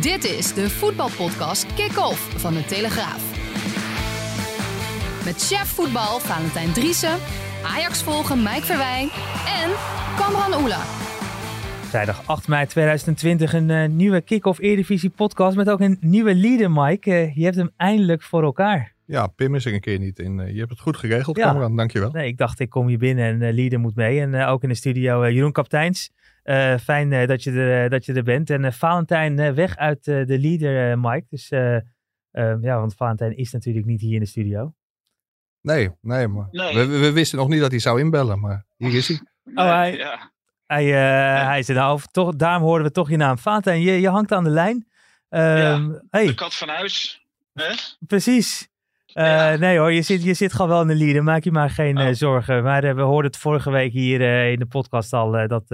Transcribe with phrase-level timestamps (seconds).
[0.00, 3.22] Dit is de voetbalpodcast Kick-Off van de Telegraaf.
[5.24, 7.18] Met chef voetbal Valentijn Driessen,
[7.64, 9.02] Ajax volgen Mike Verwij
[9.62, 9.70] en
[10.18, 10.80] Kamran Oela.
[11.82, 16.70] Vrijdag 8 mei 2020 een uh, nieuwe Kick-Off Eredivisie podcast met ook een nieuwe leader
[16.70, 17.10] Mike.
[17.10, 18.94] Uh, je hebt hem eindelijk voor elkaar.
[19.04, 20.38] Ja, Pim is er een keer niet in.
[20.38, 21.46] Uh, je hebt het goed geregeld, Ja.
[21.46, 21.76] Cameron.
[21.76, 22.10] Dankjewel.
[22.10, 24.20] Nee, ik dacht ik kom hier binnen en uh, leader moet mee.
[24.20, 26.10] En ook in de studio Jeroen Kapteins.
[26.80, 28.50] Fijn dat, je er, dat je er bent.
[28.50, 31.26] En Valentijn weg uit de leader Mike.
[31.28, 31.48] Dus
[32.60, 34.74] ja, want Valentijn is natuurlijk niet hier in de studio.
[35.62, 36.74] Nee, nee, maar Nee.
[36.74, 39.20] We, we wisten nog niet dat hij zou inbellen, maar hier is hij.
[39.54, 40.32] Oh, hij, Ja.
[40.66, 42.00] hij, uh, hij is er nou.
[42.10, 43.38] Toch, daarom hoorden we toch je naam.
[43.38, 44.76] Valentijn, je, je hangt aan de lijn.
[45.28, 46.26] Um, hey.
[46.26, 47.26] De kat van huis.
[47.52, 47.74] Hè?
[48.06, 48.68] Precies.
[49.14, 49.56] Uh, ja.
[49.56, 51.24] Nee hoor, je zit, je zit gewoon wel in de leader.
[51.24, 52.04] Maak je maar geen oh.
[52.04, 52.62] uh, zorgen.
[52.62, 55.64] Maar uh, we hoorden het vorige week hier in de podcast al dat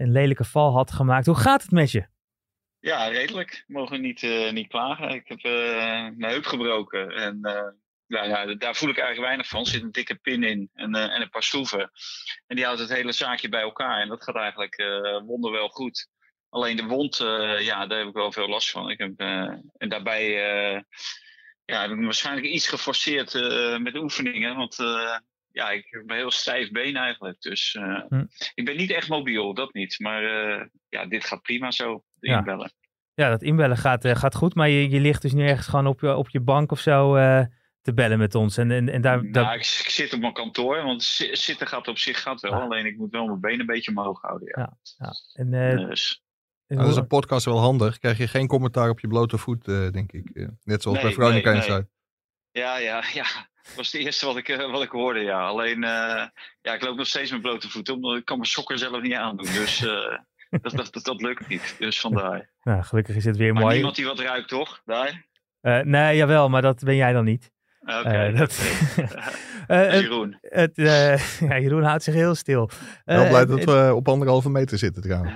[0.00, 1.26] een lelijke val had gemaakt.
[1.26, 2.06] Hoe gaat het met je?
[2.78, 3.64] Ja, redelijk.
[3.66, 5.08] Mogen niet, niet klagen.
[5.08, 5.42] Ik heb
[6.16, 7.10] mijn heup gebroken.
[7.10, 7.40] En
[8.06, 9.60] ja, ja, daar voel ik eigenlijk weinig van.
[9.60, 11.90] Er zit een dikke pin in en, en een paar schroeven.
[12.46, 14.00] En die houdt het hele zaakje bij elkaar.
[14.00, 14.76] En dat gaat eigenlijk
[15.26, 16.08] wonderwel goed.
[16.48, 17.16] Alleen de wond,
[17.58, 18.90] ja, daar heb ik wel veel last van.
[18.90, 19.18] Ik heb,
[19.76, 20.30] en daarbij
[21.64, 23.32] ja, heb ik waarschijnlijk iets geforceerd
[23.80, 24.56] met oefeningen.
[24.56, 24.76] Want
[25.58, 27.40] ja, ik heb een heel stijf been eigenlijk.
[27.40, 28.24] Dus uh, hm.
[28.54, 29.98] ik ben niet echt mobiel, dat niet.
[29.98, 30.22] Maar
[30.88, 32.38] ja, dit gaat prima zo, ja.
[32.38, 32.72] inbellen.
[33.14, 34.54] Ja, dat inbellen gaat, gaat goed.
[34.54, 37.14] Maar je, je ligt dus nu ergens gewoon op je, op je bank of zo
[37.88, 38.56] te bellen met ons.
[38.56, 39.54] En, en, en daar, nou, daar...
[39.54, 41.02] ik, ik, zit op mijn kantoor, want
[41.32, 42.52] zitten gaat op zich gaat wel.
[42.52, 42.62] Ah.
[42.62, 44.48] Alleen ik moet wel mijn been een beetje omhoog houden.
[44.48, 44.78] Ja.
[44.96, 45.12] ja, ja.
[45.32, 46.22] En, dus...
[46.66, 47.98] Nou, dat is een podcast wel handig.
[47.98, 50.48] Krijg je geen commentaar op je blote voet, uh, denk ik.
[50.62, 51.88] Net zoals nee, bij Veronica nee, Inside.
[52.50, 53.26] Ja, ja, ja.
[53.62, 55.46] Dat was het eerste wat ik, uh, wat ik hoorde, ja.
[55.46, 59.02] Alleen, ja, ik loop nog steeds met blote voeten, omdat ik kan mijn sokken zelf
[59.02, 59.46] niet aandoen.
[59.46, 59.78] Dus
[60.62, 61.76] dat, dat, dat, dat, lukt niet.
[61.78, 62.50] Dus vandaar.
[62.62, 63.74] Nou, gelukkig is het weer maar mooi.
[63.74, 64.82] niemand die wat ruikt, toch?
[64.84, 65.26] Daar?
[65.84, 67.50] nee, jawel, maar dat ben jij dan niet.
[67.80, 67.98] Oké.
[67.98, 68.54] Okay, dat,
[70.00, 70.38] Jeroen.
[70.40, 72.70] Het, ja, Jeroen houdt zich heel stil.
[73.04, 75.32] Wel blij dat we op anderhalve meter zitten trouwens.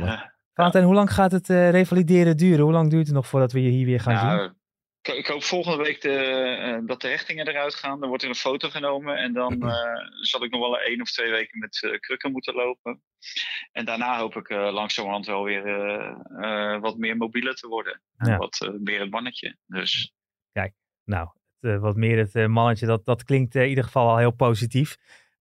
[0.54, 2.64] Valentijn, hoe lang gaat het uh, revalideren duren?
[2.64, 4.52] Hoe lang duurt het nog voordat we je hier weer gaan nou, zien?
[5.02, 8.00] Ik, ik, hoop volgende week de, uh, dat de hechtingen eruit gaan.
[8.00, 9.16] Dan wordt er een foto genomen.
[9.16, 9.74] En dan uh,
[10.20, 13.02] zal ik nog wel één of twee weken met krukken moeten lopen.
[13.72, 15.62] En daarna hoop ik langzamerhand wel weer
[16.80, 18.02] wat meer mobieler te worden.
[18.16, 18.36] Ja.
[18.36, 19.56] Wat meer het mannetje.
[19.66, 20.12] Dus.
[20.52, 20.74] Kijk,
[21.04, 21.28] nou,
[21.60, 24.96] het, wat meer het mannetje, dat, dat klinkt in ieder geval al heel positief.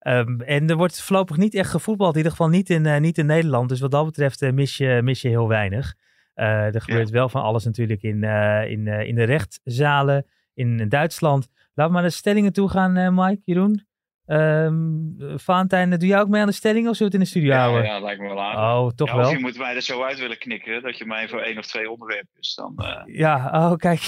[0.07, 3.17] Um, en er wordt voorlopig niet echt gevoetbald, in ieder geval niet in, uh, niet
[3.17, 3.69] in Nederland.
[3.69, 5.95] Dus wat dat betreft uh, mis, je, mis je heel weinig.
[6.41, 7.13] Uh, er gebeurt ja.
[7.13, 8.23] wel van alles natuurlijk in,
[8.67, 11.47] in, in de rechtszalen, in Duitsland.
[11.53, 13.89] Laten we maar naar de stellingen toe gaan, Mike, Jeroen.
[14.31, 17.39] Um, Valentijn, doe jij ook mee aan de stellingen of zullen we het in de
[17.39, 17.83] studio ja, houden?
[17.83, 18.55] Ja, lijkt me wel aan.
[18.55, 19.25] Oh, toch ja, wel?
[19.25, 21.65] Of je moet mij er zo uit willen knikken dat je mij voor één of
[21.65, 22.55] twee onderwerpen is.
[22.55, 23.99] Dan, Ja, oh kijk,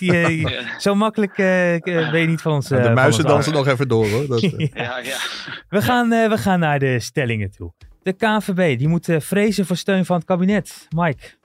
[0.78, 2.68] zo makkelijk ben je niet van ons.
[2.68, 4.26] de muizen dansen nog even door hoor.
[4.26, 4.40] Dat,
[4.74, 5.16] ja, ja.
[5.68, 7.72] We, gaan, we gaan naar de stellingen toe.
[8.02, 10.88] De KNVB, die moet vrezen voor steun van het kabinet.
[10.96, 11.40] Mike?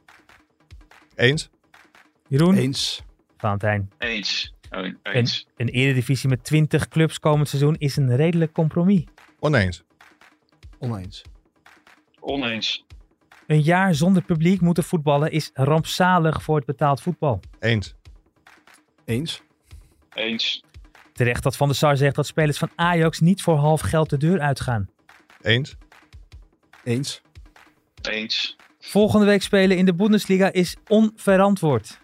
[1.18, 1.50] Eens.
[2.28, 2.56] Jeroen?
[2.56, 3.04] Eens.
[3.38, 3.90] Valentijn?
[3.98, 4.54] Eens.
[4.72, 5.48] Oh, een, eens.
[5.56, 9.04] een eredivisie met 20 clubs komend seizoen is een redelijk compromis.
[9.40, 9.84] Oneens.
[10.80, 11.22] Oneens.
[12.20, 12.86] Oneens.
[13.48, 17.40] Een jaar zonder publiek moeten voetballen is rampzalig voor het betaald voetbal.
[17.60, 17.96] Eens.
[19.06, 19.42] Eens.
[20.14, 20.64] Eens.
[21.14, 24.18] Terecht dat Van der Sar zegt dat spelers van Ajax niet voor half geld de
[24.18, 24.90] deur uitgaan.
[25.42, 25.76] Eens.
[26.84, 27.22] Eens.
[28.02, 28.56] Eens.
[28.88, 32.00] Volgende week spelen in de Bundesliga is onverantwoord.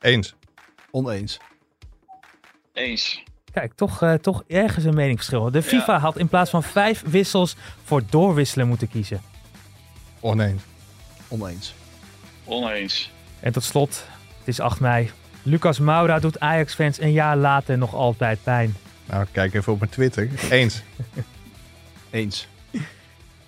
[0.00, 0.34] Eens.
[0.90, 1.38] Oneens.
[2.72, 3.22] Eens.
[3.52, 5.50] Kijk, toch, uh, toch ergens een meningsverschil.
[5.50, 5.98] De FIFA ja.
[5.98, 9.20] had in plaats van vijf wissels voor doorwisselen moeten kiezen.
[10.20, 10.62] Oneens.
[11.28, 11.74] Oneens.
[12.44, 13.10] Oneens.
[13.40, 14.06] En tot slot,
[14.38, 15.10] het is 8 mei.
[15.42, 18.76] Lucas Moura doet Ajax-fans een jaar later nog altijd pijn.
[19.04, 20.30] Nou, kijk even op mijn Twitter.
[20.50, 20.82] Eens.
[22.10, 22.48] eens.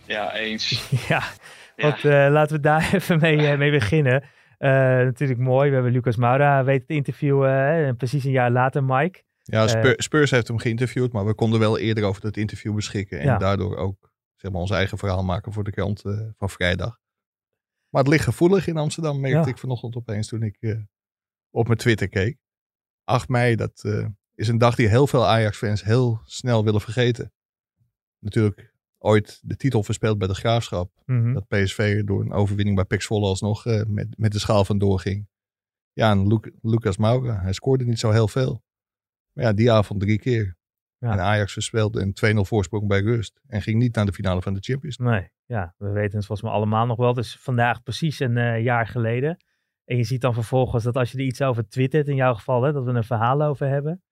[0.06, 0.90] Ja, eens.
[1.08, 1.22] ja,
[1.76, 2.26] want ja.
[2.26, 4.22] Uh, laten we daar even mee, uh, mee beginnen.
[4.58, 5.68] Uh, natuurlijk mooi.
[5.68, 7.96] We hebben Lucas Moura weten te interviewen.
[7.96, 9.22] precies een jaar later, Mike.
[9.42, 11.12] Ja, Spurs, Spurs heeft hem geïnterviewd.
[11.12, 13.18] Maar we konden wel eerder over dat interview beschikken.
[13.18, 13.38] En ja.
[13.38, 16.02] daardoor ook zeg maar, ons eigen verhaal maken voor de krant
[16.36, 16.98] van vrijdag.
[17.94, 19.46] Maar het ligt gevoelig in Amsterdam, merkte Ja.
[19.46, 20.80] ik vanochtend opeens toen ik eh,
[21.50, 22.38] op mijn Twitter keek.
[23.04, 27.32] 8 mei, dat eh, is een dag die heel veel Ajax-fans heel snel willen vergeten.
[28.18, 28.73] Natuurlijk
[29.04, 30.90] ooit de titel verspeeld bij de Graafschap.
[31.04, 31.32] Mhm.
[31.32, 35.00] Dat PSV door een overwinning bij PEC Zwolle alsnog eh, met, met de schaal vandoor
[35.00, 35.28] ging.
[35.92, 38.62] Ja, en Lu- Lucas Moura, hij scoorde niet zo heel veel.
[39.32, 40.56] Maar ja, die avond drie keer.
[40.98, 41.12] Ja.
[41.12, 43.40] En Ajax verspeelde een 2-0 voorsprong bij rust.
[43.46, 45.18] En ging niet naar de finale van de Champions League.
[45.18, 47.14] Nee, ja, we weten het volgens mij allemaal nog wel.
[47.14, 49.36] Dus vandaag precies een eh, jaar geleden.
[49.84, 52.62] En je ziet dan vervolgens dat als je er iets over twittert, in jouw geval,
[52.62, 54.02] hè, dat we een verhaal over hebben.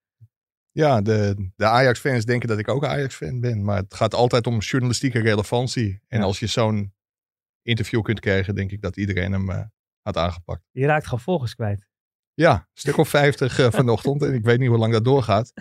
[0.72, 3.64] Ja, de, de Ajax-fans denken dat ik ook Ajax-fan ben.
[3.64, 6.00] Maar het gaat altijd om journalistieke relevantie.
[6.08, 6.24] En Ja.
[6.24, 6.92] als je zo'n
[7.62, 9.60] interview kunt krijgen, denk ik dat iedereen hem eh,
[10.02, 10.62] had aangepakt.
[10.70, 11.86] Je raakt gewoon volgers kwijt.
[12.34, 14.22] Ja, een stuk of 50 eh, vanochtend.
[14.22, 15.52] En ik weet niet hoe lang dat doorgaat.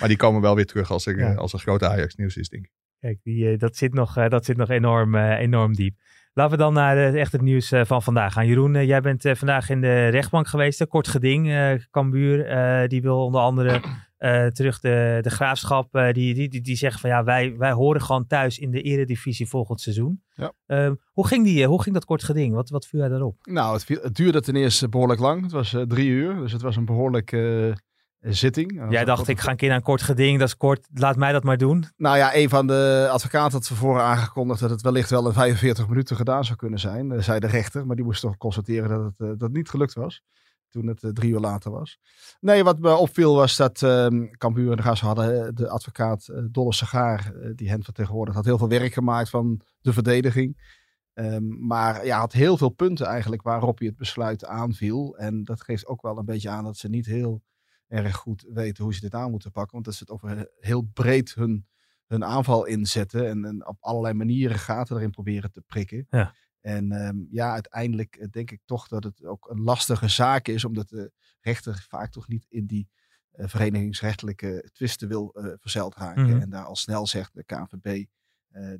[0.00, 1.30] Maar die komen wel weer terug als er, Ja.
[1.30, 2.70] eh, als er grote Ajax-nieuws is, denk ik.
[2.98, 5.96] Kijk, die, dat zit nog, dat zit nog enorm, enorm diep.
[6.32, 8.46] Laten we dan naar echt het nieuws van vandaag gaan.
[8.46, 10.80] Jeroen, jij bent vandaag in de rechtbank geweest.
[10.80, 11.52] Een kort geding.
[11.90, 13.80] Cambuur, die wil onder andere
[14.20, 15.94] eh, terug de, de graafschap.
[15.94, 18.82] eh, die, die, die, die zeggen van ja, wij, wij horen gewoon thuis in de
[18.82, 20.22] eredivisie volgend seizoen.
[20.32, 20.52] Ja.
[20.66, 22.54] Ehm, hoe, ging die, eh, hoe ging dat kort geding?
[22.54, 23.36] Wat, wat viel jij daarop?
[23.42, 25.42] Nou, het, viel- het duurde ten eerste behoorlijk lang.
[25.42, 27.74] Het was drie uur, dus het was een behoorlijke
[28.20, 28.86] eh, zitting.
[28.90, 30.38] Jij dacht, ik ga een keer naar een kort geding.
[30.38, 31.84] Dat is kort, laat mij dat maar doen.
[31.96, 35.88] Nou ja, een van de advocaten had tevoren aangekondigd dat het wellicht wel in 45
[35.88, 37.86] minuten gedaan zou kunnen zijn, zei de rechter.
[37.86, 40.22] Maar die moest toch constateren dat het, dat het niet gelukt was,
[40.70, 41.98] toen het eh, drie uur later was.
[42.40, 46.28] Nee, wat me opviel was dat ehm Cambuur en de Gas hadden eh, de advocaat
[46.28, 50.78] eh, Dolle Segaar, die hen vertegenwoordigd, had heel veel werk gemaakt van de verdediging.
[51.12, 55.16] Ehm, maar ja, had heel veel punten eigenlijk waarop hij het besluit aanviel.
[55.16, 57.42] En dat geeft ook wel een beetje aan dat ze niet heel
[57.88, 59.72] erg goed weten hoe ze dit aan moeten pakken.
[59.72, 61.66] Want dat ze het over heel breed hun,
[62.06, 63.28] hun aanval inzetten.
[63.28, 66.06] En, en op allerlei manieren gaten erin proberen te prikken.
[66.10, 66.34] Ja.
[66.60, 70.64] En ehm, ja, uiteindelijk eh, denk ik toch dat het ook een lastige zaak is.
[70.64, 72.88] Omdat de rechter vaak toch niet in die
[73.30, 76.26] eh, verenigingsrechtelijke twisten wil verzeild raken.
[76.30, 76.40] Mhm.
[76.40, 78.04] En daar al snel zegt de KNVB,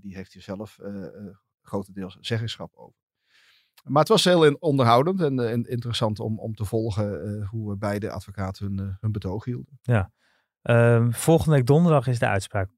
[0.01, 0.79] die heeft hier zelf
[1.63, 2.99] grotendeels zeggenschap over.
[3.83, 8.67] Maar het was heel onderhoudend en, en interessant om, om te volgen hoe beide advocaten
[8.67, 9.79] hun, hun betoog hielden.
[10.63, 12.71] Ehm, volgende week donderdag is de uitspraak,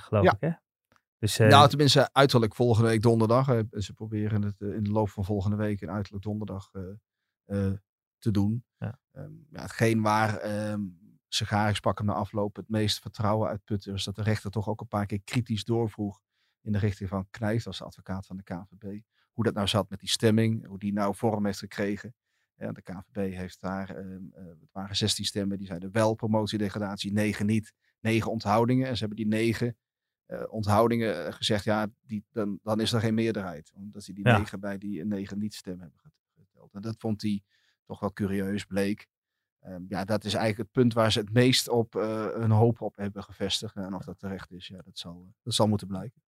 [0.00, 0.32] geloof Ja.
[0.32, 0.40] ik.
[0.40, 0.50] Hè?
[1.26, 3.48] Dus, eh, nou, tenminste uiterlijk volgende week donderdag.
[3.48, 6.70] eh, ze proberen het eh, in de loop van volgende week en uiterlijk donderdag
[8.18, 8.64] te doen.
[8.78, 8.98] Ja.
[9.12, 10.80] Ehm, ja, hetgeen waar ehm
[11.28, 14.80] Segaris pak hem na afloop het meest vertrouwen uitputte, was dat de rechter toch ook
[14.80, 16.20] een paar keer kritisch doorvroeg
[16.60, 19.00] in de richting van Knijs, als de advocaat van de KNVB.
[19.32, 22.14] Hoe dat nou zat met die stemming, hoe die nou vorm heeft gekregen.
[22.54, 27.12] Ja, de KNVB heeft daar, ehm, eh, het waren 16 stemmen, die zeiden wel promotie-degradatie,
[27.12, 28.86] 9 niet, 9 onthoudingen.
[28.86, 29.76] En ze hebben die 9
[30.26, 33.72] eh, onthoudingen eh, gezegd, ja, die, dan, dan is er geen meerderheid.
[33.74, 34.38] Omdat ze die Ja.
[34.38, 36.00] 9 bij die 9 niet-stem hebben
[36.34, 36.74] geteld.
[36.74, 37.42] En dat vond hij
[37.84, 39.06] toch wel curieus, bleek.
[39.60, 42.80] Ehm, ja, dat is eigenlijk het punt waar ze het meest op uh, hun hoop
[42.80, 43.76] op hebben gevestigd.
[43.76, 46.22] En of dat terecht is, ja, dat zal, dat zal moeten blijken.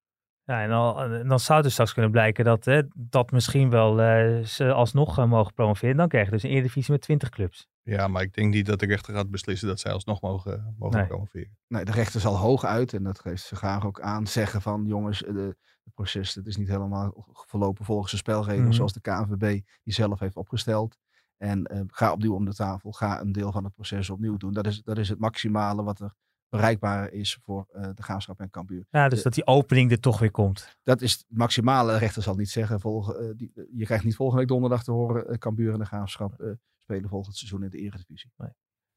[0.48, 3.70] Ja, en, al, en dan zou het dus straks kunnen blijken dat, hè, dat misschien
[3.70, 5.96] wel uh, ze alsnog uh, mogen promoveren.
[5.96, 7.68] Dan krijg je dus een Eredivisie met 20 clubs.
[7.82, 10.98] Ja, maar ik denk niet dat de rechter gaat beslissen dat zij alsnog mogen, mogen
[10.98, 11.06] Nee.
[11.06, 11.56] promoveren.
[11.66, 14.84] Nee, de rechter zal hoog uit, en dat geeft ze graag ook aan, zeggen van
[14.86, 18.72] jongens, de, het proces dat is niet helemaal verlopen volgens de spelregels Mhm.
[18.72, 20.98] zoals de KNVB die zelf heeft opgesteld.
[21.36, 24.52] En uh, ga opnieuw om de tafel, ga een deel van het proces opnieuw doen.
[24.52, 26.14] Dat is, dat is het maximale wat er
[26.48, 28.86] bereikbaar is voor uh, de graafschap en Cambuur.
[28.90, 30.78] Ja, dus dat die opening er toch weer komt.
[30.82, 31.93] Dat is het maximale.
[31.93, 34.93] De rechter zal niet zeggen, volg, uh, die, je krijgt niet volgende week donderdag te
[34.93, 38.32] horen, uh, Cambuur en de graafschap uh, spelen volgend seizoen in de Eredivisie.
[38.36, 38.50] Nee.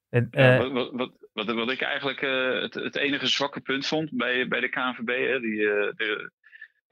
[0.10, 4.18] En, ja, wat, wat, wat, wat, ik eigenlijk uh, het, het, enige zwakke punt vond
[4.18, 6.32] bij, bij de KNVB, hè, die, uh, de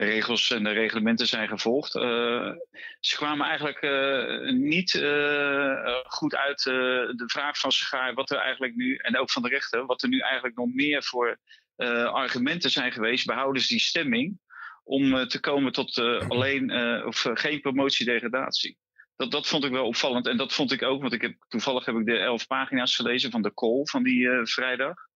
[0.02, 1.96] regels en de reglementen zijn gevolgd.
[1.96, 2.52] Uh,
[3.00, 8.76] ze kwamen eigenlijk uh, niet uh, goed uit de vraag van Segaar wat er eigenlijk
[8.76, 11.38] nu, en ook van de rechter, wat er nu eigenlijk nog meer voor
[12.12, 14.40] argumenten zijn geweest, behouden ze die stemming,
[14.84, 16.72] om te komen tot alleen
[17.06, 18.78] of geen promotiedegradatie.
[19.16, 20.28] Dat, dat vond ik wel opvallend.
[20.28, 23.32] En dat vond ik ook, want ik heb, toevallig heb ik de elf pagina's gelezen
[23.32, 25.09] van de call van die vrijdag.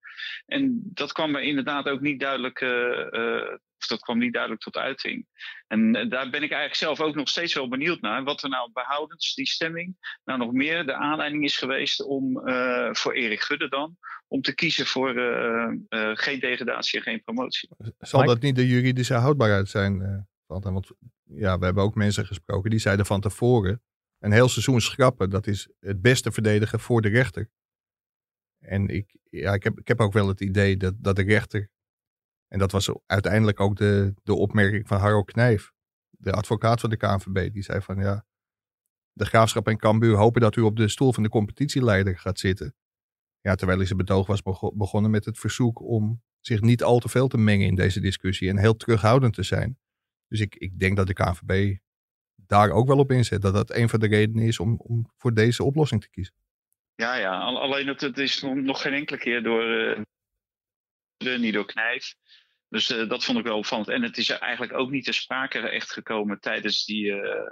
[0.46, 4.76] En dat kwam er inderdaad ook niet duidelijk, uh, of dat kwam niet duidelijk tot
[4.76, 5.26] uiting.
[5.66, 8.24] En daar ben ik eigenlijk zelf ook nog steeds wel benieuwd naar.
[8.24, 12.88] Wat er nou behoudens, die stemming, nou nog meer de aanleiding is geweest om, uh,
[12.92, 13.96] voor Erik Gudde dan,
[14.28, 15.70] om te kiezen voor uh,
[16.14, 17.68] geen degradatie en geen promotie.
[17.98, 18.32] Zal Mike?
[18.32, 20.26] dat niet de juridische houdbaarheid zijn?
[20.46, 20.90] Want
[21.24, 23.82] ja, we hebben ook mensen gesproken die zeiden van tevoren,
[24.18, 27.50] een heel seizoen schrappen, dat is het beste verdedigen voor de rechter.
[28.64, 31.70] En ik, ja, ik, heb, ik heb ook wel het idee dat, dat de rechter,
[32.48, 35.72] en dat was uiteindelijk ook de, de opmerking van Harro Knijf,
[36.10, 38.26] de advocaat van de KNVB, die zei van ja,
[39.12, 42.74] de Graafschap en Cambuur hopen dat u op de stoel van de competitieleider gaat zitten.
[43.40, 44.42] Ja, terwijl hij zijn betoog was
[44.74, 48.48] begonnen met het verzoek om zich niet al te veel te mengen in deze discussie
[48.48, 49.78] en heel terughoudend te zijn.
[50.28, 51.76] Dus ik, ik denk dat de KNVB
[52.34, 53.42] daar ook wel op inzet.
[53.42, 56.34] Dat dat een van de redenen is om, om voor deze oplossing te kiezen.
[56.96, 57.38] Ja, ja.
[57.38, 59.64] alleen dat het is nog geen enkele keer door,
[61.18, 62.14] uh, niet door Knijf.
[62.74, 63.88] Dus uh, dat vond ik wel opvallend.
[63.88, 67.50] En het is eigenlijk ook niet ter sprake echt gekomen tijdens die, uh,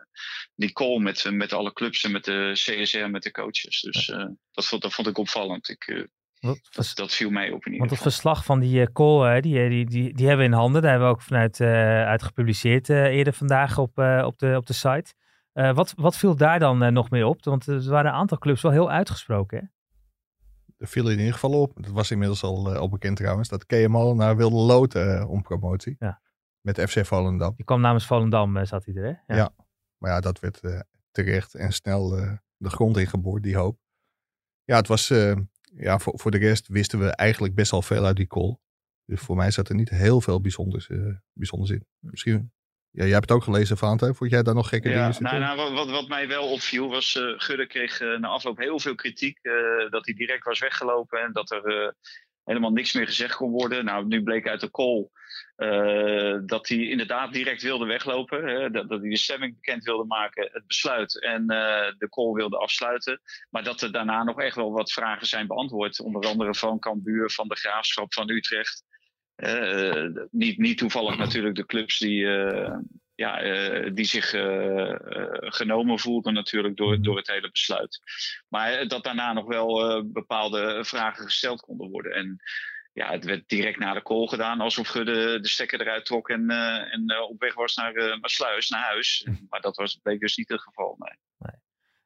[0.54, 3.80] die call met, met alle clubs en met de CSR, met de coaches.
[3.80, 5.68] Dus uh, dat, vond, dat vond ik opvallend.
[5.68, 6.08] Ik,
[6.70, 9.87] dat, dat, viel mij op in ieder Want het verslag van die call, die, die,
[9.87, 10.82] die, die, hebben we in handen.
[10.82, 15.14] Daar hebben we ook vanuit uit gepubliceerd eerder vandaag op, op, de, op de site.
[15.52, 17.44] Wat, wat viel daar dan nog mee op?
[17.44, 19.59] Want er waren een aantal clubs wel heel uitgesproken.
[19.59, 19.64] Hè?
[20.76, 24.14] Er viel in ieder geval op, dat was inmiddels al, al bekend trouwens, dat KML
[24.14, 25.97] naar wilde loten om promotie.
[25.99, 26.21] Ja.
[26.61, 27.54] Met FC Volendam.
[27.56, 29.35] Die kwam namens Volendam, zat hij er hè?
[29.37, 29.54] Ja.
[29.99, 30.61] maar ja, dat werd
[31.11, 32.09] terecht en snel
[32.56, 33.78] de grond ingeboord, die hoop.
[34.64, 35.11] Ja, het was
[35.75, 38.59] ja, voor, voor de rest wisten we eigenlijk best al veel uit die call.
[39.04, 41.87] Dus voor mij zat er niet heel veel bijzonders, uh, bijzonders in.
[41.99, 42.52] Misschien,
[42.92, 44.14] ja, jij hebt het ook gelezen, Vaante.
[44.14, 47.14] Vond jij daar nog gekke ja, dingen nou, nou, wat, wat mij wel opviel was,
[47.14, 49.38] uh, Gudde kreeg uh, na afloop heel veel kritiek.
[49.90, 51.94] dat hij direct was weggelopen en dat er
[52.44, 53.84] helemaal niks meer gezegd kon worden.
[53.84, 55.08] Nou, nu bleek uit de call
[56.46, 58.44] dat hij inderdaad direct wilde weglopen.
[58.44, 61.46] Hè, dat, dat, hij de stemming bekend wilde maken, het besluit en
[61.99, 63.20] de call wilde afsluiten.
[63.50, 66.00] Maar dat er daarna nog echt wel wat vragen zijn beantwoord.
[66.00, 68.84] Onder andere van Cambuur, van de Graafschap, van Utrecht.
[69.36, 72.26] Uh, niet, niet toevallig natuurlijk de clubs die,
[73.14, 73.40] ja,
[73.90, 74.30] die zich
[75.54, 78.00] genomen voelden natuurlijk door, door het hele besluit.
[78.48, 82.12] Maar dat daarna nog wel bepaalde vragen gesteld konden worden.
[82.12, 82.42] En
[82.92, 86.50] ja, het werd direct na de call gedaan alsof Gudde de stekker eruit trok en,
[86.90, 89.22] en op weg was naar Maasluis, naar huis.
[89.24, 89.34] Hm.
[89.48, 90.96] Maar dat was, bleek dus niet het geval.
[90.98, 91.18] Nee.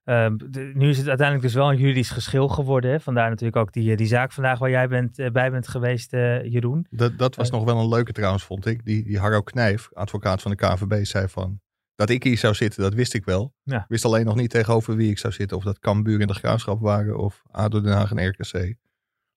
[0.09, 2.91] Uh, de, nu is het uiteindelijk dus wel een juridisch geschil geworden.
[2.91, 3.01] Hè?
[3.01, 6.87] Vandaar natuurlijk ook die, die zaak vandaag waar jij bent, bij bent geweest, Jeroen.
[6.91, 8.85] Dat, dat was nog wel een leuke trouwens, vond ik.
[8.85, 11.61] Die, die Harro Knijf, advocaat van de KVB, zei van...
[11.95, 13.55] Dat ik hier zou zitten, dat wist ik wel.
[13.63, 13.85] Ja.
[13.89, 15.57] wist alleen nog niet tegenover wie ik zou zitten.
[15.57, 18.75] Of dat Cambuur in de Graafschap waren of ADO Den Haag en RKC.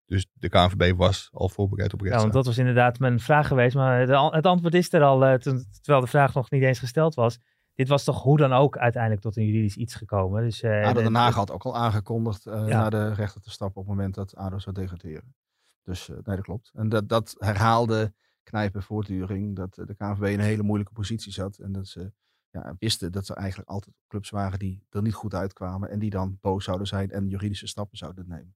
[0.05, 2.25] Dus de KNVB was al voorbereid op rechtszaak.
[2.25, 3.75] Ja, want dat was inderdaad mijn vraag geweest.
[3.75, 3.99] Maar
[4.31, 7.39] het antwoord is er al, terwijl de vraag nog niet eens gesteld was.
[7.79, 10.43] Dit was toch hoe dan ook uiteindelijk tot een juridisch iets gekomen.
[10.43, 13.81] Dus, uh, ADO Den Haag had ook al aangekondigd uh, naar de rechter te stappen
[13.81, 15.35] op het moment dat ADO zou degraderen.
[15.83, 16.71] Dus nee, dat klopt.
[16.73, 19.55] En dat, dat herhaalde knijpen voortduring.
[19.55, 21.57] Dat de KNVB in een hele moeilijke positie zat.
[21.57, 22.11] En dat ze
[22.49, 25.89] ja, wisten dat er eigenlijk altijd clubs waren die er niet goed uitkwamen.
[25.89, 28.55] En die dan boos zouden zijn en juridische stappen zouden nemen.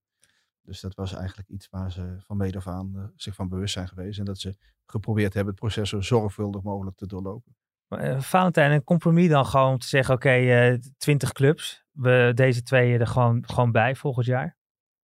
[0.62, 3.88] Dus dat was eigenlijk iets waar ze van mede af aan zich van bewust zijn
[3.88, 4.20] geweest.
[4.20, 7.56] En dat ze geprobeerd hebben het proces zo zorgvuldig mogelijk te doorlopen.
[8.02, 11.84] Uh, Valentijn, een compromis dan gewoon om te zeggen, oké, okay, uh, 20 clubs.
[11.92, 14.58] We deze twee er gewoon, gewoon bij volgend jaar?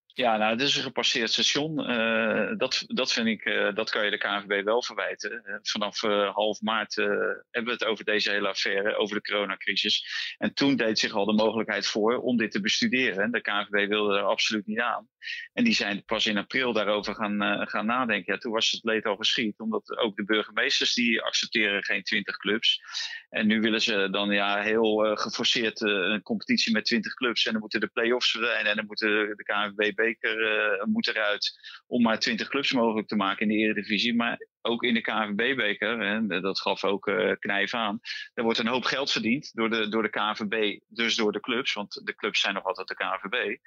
[0.06, 1.92] Ja, nou, dit is een gepasseerd station.
[1.92, 5.60] Uh, dat, dat vind ik, dat kan je de KNVB wel verwijten.
[5.62, 6.02] Vanaf
[6.34, 10.06] half maart hebben we het over deze hele affaire, over de coronacrisis.
[10.38, 13.32] En toen deed zich al de mogelijkheid voor om dit te bestuderen.
[13.32, 15.08] De KNVB wilde er absoluut niet aan.
[15.54, 18.34] En die zijn pas in april daarover gaan, gaan nadenken.
[18.34, 22.38] Ja, toen was het leed al geschied, omdat ook de burgemeesters die accepteren geen 20
[22.38, 22.82] clubs.
[23.30, 27.46] En nu willen ze dan ja, heel geforceerd een competitie met 20 clubs.
[27.46, 31.60] En dan moeten de play-offs verdwijnen en dan moeten de KNVB beker uh, moet eruit
[31.88, 34.16] om maar 20 clubs mogelijk te maken in de Eredivisie.
[34.16, 38.00] Maar ook in de KNVB-beker, en dat gaf ook uh, Knijf aan,
[38.34, 41.74] er wordt een hoop geld verdiend door de, door de KNVB, dus door de clubs,
[41.74, 43.58] want de clubs zijn nog altijd de KNVB.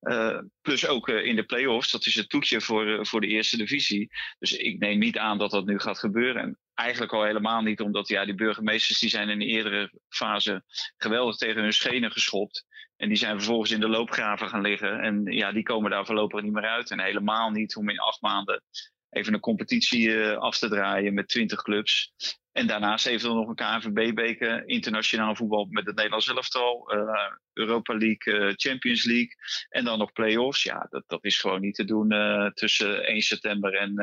[0.00, 3.56] Uh, plus ook uh, in de play-offs, dat is het toetje voor, voor de eerste
[3.56, 4.10] divisie.
[4.38, 6.42] Dus ik neem niet aan dat dat nu gaat gebeuren.
[6.42, 10.64] En eigenlijk al helemaal niet, omdat ja, die burgemeesters die zijn in de eerdere fase
[10.96, 12.66] geweldig tegen hun schenen geschopt.
[12.96, 15.00] En die zijn vervolgens in de loopgraven gaan liggen.
[15.00, 16.90] En ja, die komen daar voorlopig niet meer uit.
[16.90, 18.62] En helemaal niet om in acht maanden
[19.12, 22.12] even een competitie uh, af te draaien met 20 clubs.
[22.52, 27.10] En daarnaast eventueel nog een KNVB-beker, internationaal voetbal met het Nederlands elftal, uh,
[27.52, 29.34] Europa League, uh, Champions League
[29.68, 30.62] en dan nog play-offs.
[30.62, 32.08] Ja, dat, dat is gewoon niet te doen
[32.54, 33.94] tussen 1 september en,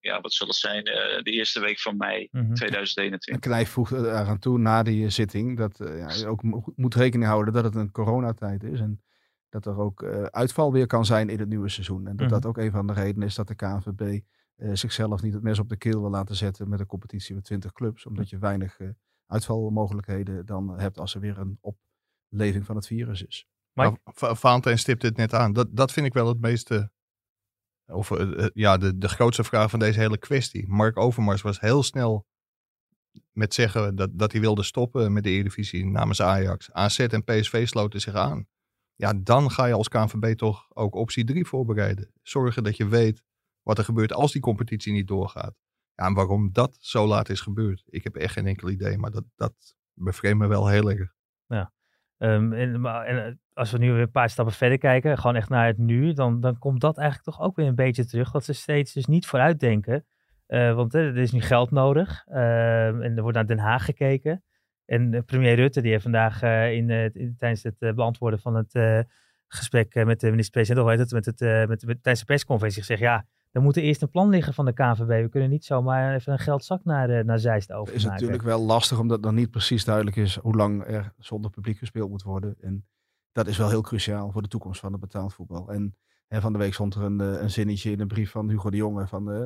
[0.00, 2.54] ja, wat zal het zijn, de eerste week van mei mm -hmm.
[2.54, 3.34] 2021.
[3.34, 6.42] En Knijf voegt eraan toe na die zitting dat ja, je ook
[6.76, 9.02] moet rekening houden dat het een coronatijd is en
[9.48, 12.06] dat er ook uitval weer kan zijn in het nieuwe seizoen.
[12.06, 12.40] En dat mm -hmm.
[12.40, 14.20] dat ook een van de redenen is dat de KNVB
[14.56, 17.72] zichzelf niet het mes op de keel wil laten zetten met een competitie met 20
[17.72, 18.06] clubs.
[18.06, 18.88] Omdat je weinig uh,
[19.26, 23.46] uitvalmogelijkheden dan hebt als er weer een opleving van het virus is.
[23.72, 25.52] Maar Valentijn stipt het net aan.
[25.52, 26.90] Dat, dat vind ik wel het meeste,
[27.86, 30.68] of uh, ja, de, de grootste vraag van deze hele kwestie.
[30.68, 32.26] Mark Overmars was heel snel
[33.32, 36.72] met zeggen dat, dat hij wilde stoppen met de Eredivisie namens Ajax.
[36.72, 38.46] AZ en PSV sloten zich aan.
[38.94, 42.10] Ja, dan ga je als KNVB toch ook optie 3 voorbereiden.
[42.22, 43.23] Zorgen dat je weet
[43.64, 45.54] wat er gebeurt als die competitie niet doorgaat.
[45.94, 48.98] Ja, en waarom dat zo laat is gebeurd, ik heb echt geen enkel idee.
[48.98, 49.54] Maar dat, dat
[49.94, 51.12] me wel heel erg.
[51.46, 51.72] Ja.
[52.18, 55.36] Ehm, en, maar, en, eh, als we nu weer een paar stappen verder kijken, gewoon
[55.36, 58.30] echt naar het nu, dan, dan komt dat eigenlijk toch ook weer een beetje terug.
[58.30, 60.06] Dat ze steeds dus niet vooruit denken.
[60.48, 64.44] Uh, want er is nu geld nodig uh, en er wordt naar Den Haag gekeken.
[64.84, 66.42] En premier Rutte die heeft vandaag
[66.72, 66.86] in,
[67.38, 69.06] tijdens het beantwoorden van het
[69.48, 73.00] gesprek met de minister-president, of heet het, met het, met, met, tijdens de persconferentie gezegd,
[73.00, 75.22] ja, er moet eerst een plan liggen van de KVB.
[75.22, 77.92] We kunnen niet zomaar even een geldzak naar, naar Zeist overmaken.
[77.92, 81.50] Het is natuurlijk wel lastig omdat dan niet precies duidelijk is hoe lang er zonder
[81.50, 82.56] publiek gespeeld moet worden.
[82.60, 82.86] En
[83.32, 85.70] dat is wel heel cruciaal voor de toekomst van het betaald voetbal.
[85.70, 85.94] En
[86.28, 88.76] van de week stond er een, eh, een zinnetje in een brief van Hugo de
[88.76, 89.38] Jonge van uh,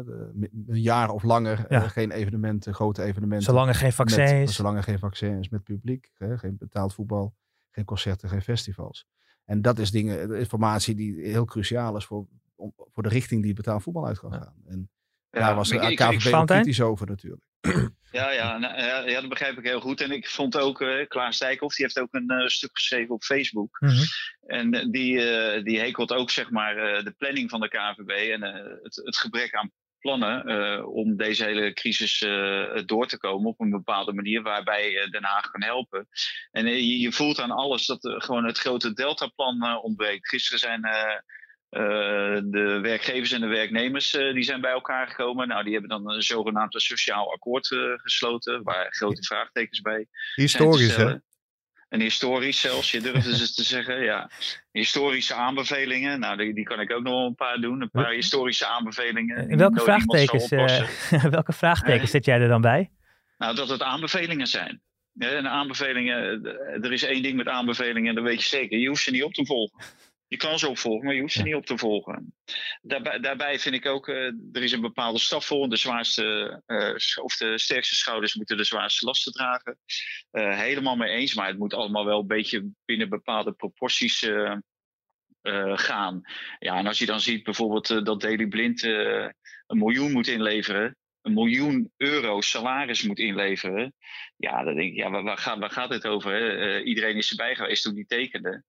[0.66, 1.82] een jaar of langer ja.
[1.82, 3.46] uh, geen evenementen, grote evenementen.
[3.46, 4.54] Zolang er geen vaccin is.
[4.54, 7.34] Zolang er geen vaccin is met publiek, geen betaald voetbal,
[7.70, 9.06] geen concerten, geen festivals.
[9.44, 12.26] En dat is dingen, informatie die heel cruciaal is voor,
[12.58, 14.54] om, voor de richting die betaald voetbal uit kan gaan.
[14.66, 14.90] En
[15.30, 17.42] ja, daar was de KVB kritisch over natuurlijk.
[18.10, 20.00] Ja, ja, nou, ja, dat begrijp ik heel goed.
[20.00, 23.22] En ik vond ook, uh, Klaas Dijkhoff, die heeft ook een uh, stuk geschreven op
[23.22, 23.80] Facebook.
[23.80, 24.04] Mm -hmm.
[24.46, 26.74] En die, uh, die hekelt ook zeg maar
[27.04, 28.42] de planning van de KVB en
[28.82, 32.18] het, het, gebrek aan plannen om deze hele crisis
[32.86, 36.08] door te komen op een bepaalde manier waarbij Den Haag kan helpen.
[36.50, 40.28] En je, je, voelt aan alles dat gewoon het grote Delta-plan ontbreekt.
[40.28, 40.80] Gisteren zijn
[41.70, 41.80] uh,
[42.44, 45.48] de werkgevers en de werknemers uh, die zijn bij elkaar gekomen.
[45.48, 50.06] Nou, die hebben dan een zogenaamd sociaal akkoord uh, gesloten, waar grote vraagtekens bij.
[50.34, 51.14] Historisch, hè?
[51.88, 54.02] Een historisch zelfs, je durft dus te zeggen.
[54.02, 54.30] Ja.
[54.70, 57.80] Historische aanbevelingen, nou, die, die kan ik ook nog wel een paar doen.
[57.80, 59.48] Een paar historische aanbevelingen.
[59.48, 60.48] In welke vraagtekens,
[61.30, 62.90] welke vraagtekens zet jij er dan bij?
[63.38, 64.80] Nou, dat het aanbevelingen zijn.
[65.18, 66.44] En aanbevelingen,
[66.82, 68.78] er is één ding met aanbevelingen, en dat weet je zeker.
[68.78, 69.78] Je hoeft ze niet op te volgen.
[70.28, 72.34] Je kan ze opvolgen, maar je hoeft ze niet op te volgen.
[72.82, 74.16] Daarbij, daarbij vind ik ook, uh,
[74.52, 75.68] er is een bepaalde staf voor.
[75.68, 79.78] De zwaarste uh, of de sterkste schouders moeten de zwaarste lasten dragen.
[80.32, 84.30] Uh, helemaal mee eens, maar het moet allemaal wel een beetje binnen bepaalde proporties
[85.72, 86.20] gaan.
[86.58, 89.32] Ja, en als je dan ziet bijvoorbeeld dat Daily Blind een
[89.78, 90.96] miljoen moet inleveren.
[91.22, 93.94] Een miljoen euro salaris moet inleveren.
[94.36, 96.32] Ja, dan denk ik, ja, waar, waar, gaat, waar gaat het over?
[96.32, 96.80] Hè?
[96.82, 98.64] iedereen is erbij geweest toen die tekende.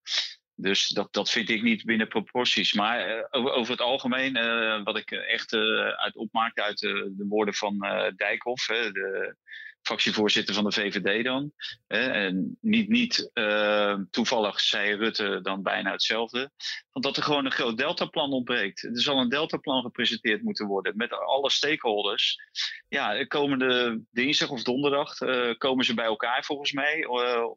[0.62, 2.74] Dus dat, dat vind ik niet binnen proporties.
[2.74, 7.54] Maar uh, over, het algemeen, uh, wat ik echt uh, uit opmaak uit de woorden
[7.54, 7.80] van
[8.16, 9.36] Dijkhoff, de
[9.82, 11.52] fractievoorzitter van de VVD dan.
[11.88, 13.32] en niet, niet
[14.12, 16.52] toevallig zei Rutte dan bijna hetzelfde.
[16.92, 18.84] Want dat er gewoon een groot deltaplan ontbreekt.
[18.84, 22.38] Er zal een deltaplan gepresenteerd moeten worden met alle stakeholders.
[22.88, 25.18] Ja, komende dinsdag of donderdag
[25.58, 27.06] komen ze bij elkaar volgens mij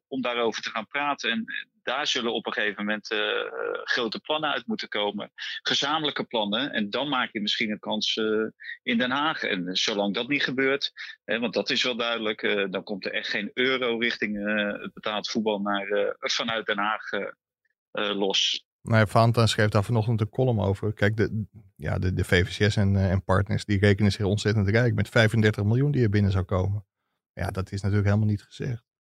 [0.09, 1.31] om daarover te gaan praten.
[1.31, 1.45] En
[1.83, 3.19] daar zullen op een gegeven moment uh,
[3.85, 5.33] grote plannen uit moeten komen.
[5.63, 6.73] Gezamenlijke plannen.
[6.73, 8.47] En dan maak je misschien een kans uh,
[8.83, 9.43] in Den Haag.
[9.43, 10.93] En zolang dat niet gebeurt,
[11.25, 12.41] hè, want dat is wel duidelijk,
[12.71, 14.45] dan komt er echt geen euro richting
[14.81, 17.03] het betaald voetbal naar, vanuit Den Haag
[17.91, 18.67] los.
[18.83, 20.93] Nou, Valentijn schreef daar vanochtend een column over.
[20.93, 21.45] Kijk, de,
[21.77, 25.91] ja, de, de VVCS en, en partners die rekenen zich ontzettend rijk met 35 miljoen
[25.91, 26.87] die er binnen zou komen.
[27.33, 28.92] Ja, dat is natuurlijk helemaal niet gezegd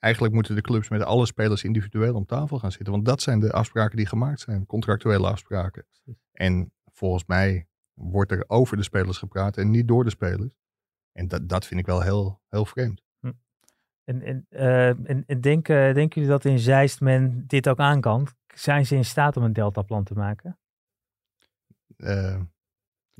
[0.00, 2.92] eigenlijk moeten de clubs met alle spelers individueel om tafel gaan zitten.
[2.92, 5.86] Want dat zijn de afspraken die gemaakt zijn, contractuele afspraken.
[6.32, 10.54] En volgens mij wordt er over de spelers gepraat en niet door de spelers.
[11.12, 13.02] En dat, dat vind ik wel heel, heel vreemd.
[13.20, 13.32] Hm.
[14.04, 18.00] En, en, uh, en, en denken, denken jullie dat in Zeist men dit ook aan
[18.00, 18.28] kan?
[18.54, 20.58] Zijn ze in staat om een deltaplan te maken?
[21.96, 22.40] Uh,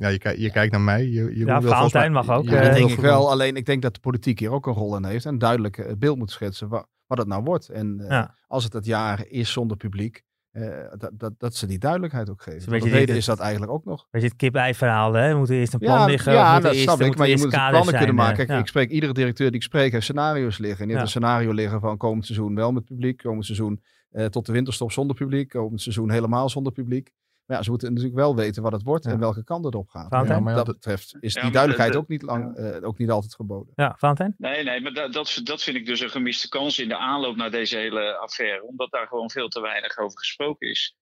[0.00, 1.04] ja, je, je kijkt naar mij.
[1.04, 2.44] Je, je ja, Valentijn mag ook.
[2.44, 3.30] Ja, dat denk ik wel.
[3.30, 5.24] Alleen ik denk dat de politiek hier ook een rol in heeft.
[5.24, 7.68] En duidelijk het beeld moet schetsen wat, wat het nou wordt.
[7.68, 11.78] En uh, als het het jaar is zonder publiek, uh, dat, dat, dat ze die
[11.78, 12.72] duidelijkheid ook geven.
[12.72, 14.06] Dus reden is dat eigenlijk ook nog.
[14.10, 15.30] Weet je, het kip-ei-verhaal, hè?
[15.32, 16.32] We moeten eerst een plan ja, liggen.
[16.32, 17.16] Ja, dat snap ik.
[17.16, 18.46] Maar je moet plannen zijn, kunnen maken.
[18.46, 20.80] Kijk, Ik spreek, iedere directeur die ik spreek heeft scenario's liggen.
[20.80, 23.22] En die heeft een scenario liggen van komend seizoen wel met publiek.
[23.22, 23.82] Komend seizoen
[24.12, 25.48] uh, tot de winterstop zonder publiek.
[25.48, 27.10] Komend seizoen helemaal zonder publiek.
[27.50, 29.88] Maar ja, ze moeten natuurlijk wel weten wat het wordt en welke kant het op
[29.88, 30.28] gaat.
[30.28, 33.72] Ja, maar dat betreft is die duidelijkheid ook, niet lang, uh, ook niet altijd geboden.
[33.76, 34.34] Ja, Valentijn?
[34.38, 37.36] Nee, nee, maar dat, dat, dat vind ik dus een gemiste kans in de aanloop
[37.36, 38.62] naar deze hele affaire.
[38.62, 40.96] Omdat daar gewoon veel te weinig over gesproken is.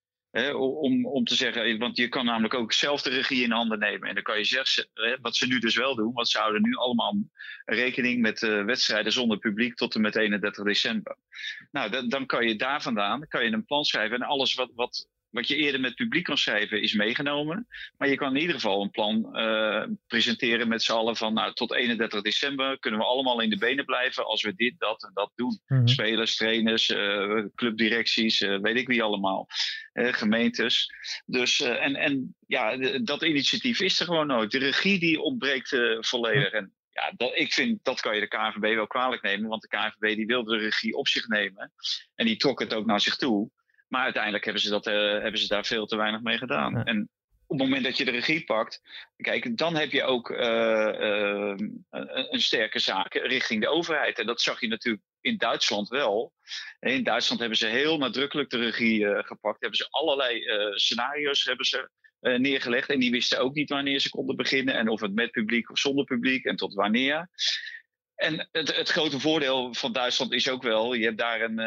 [0.54, 4.08] om, om te zeggen, want je kan namelijk ook zelf de regie in handen nemen.
[4.08, 4.88] En dan kan je zeggen,
[5.20, 7.14] wat ze nu dus wel doen, want ze houden nu allemaal
[7.64, 11.16] rekening met uh, wedstrijden zonder publiek tot en met 31 december.
[11.70, 15.08] Nou, dan kan je daar vandaan kan je een plan schrijven en alles wat, wat
[15.38, 17.66] wat je eerder met publiek kan schrijven is meegenomen.
[17.96, 21.52] Maar je kan in ieder geval een plan uh, presenteren met z'n allen van nou,
[21.52, 25.10] tot 31 december kunnen we allemaal in de benen blijven als we dit, dat en
[25.14, 25.60] dat doen.
[25.66, 25.86] Mhm.
[25.86, 29.46] Spelers, trainers, uh, clubdirecties, uh, weet ik wie allemaal,
[29.92, 30.90] gemeentes.
[31.26, 34.50] Dus en, en ja, dat initiatief is er gewoon nooit.
[34.50, 36.50] De regie die ontbreekt volledig.
[36.50, 39.68] En ja, dat, ik vind dat kan je de KNVB wel kwalijk nemen, want de
[39.68, 41.72] KNVB die wilde de regie op zich nemen
[42.14, 43.50] en die trok het ook naar zich toe.
[43.88, 46.72] Maar uiteindelijk hebben ze, dat, uh, hebben ze daar veel te weinig mee gedaan.
[46.72, 46.84] Ja.
[46.84, 47.08] En
[47.46, 48.82] op het moment dat je de regie pakt,
[49.16, 51.86] kijk, dan heb je ook uh, uh, een,
[52.32, 54.18] een, sterke zaak richting de overheid.
[54.18, 56.32] En dat zag je natuurlijk in Duitsland wel.
[56.80, 59.60] In Duitsland hebben ze heel nadrukkelijk de regie gepakt.
[59.60, 62.88] Hebben ze allerlei scenario's hebben ze, neergelegd.
[62.88, 64.74] En die wisten ook niet wanneer ze konden beginnen.
[64.74, 67.28] En of het met publiek of zonder publiek en tot wanneer.
[68.14, 71.58] En het, het grote voordeel van Duitsland is ook wel, je hebt daar een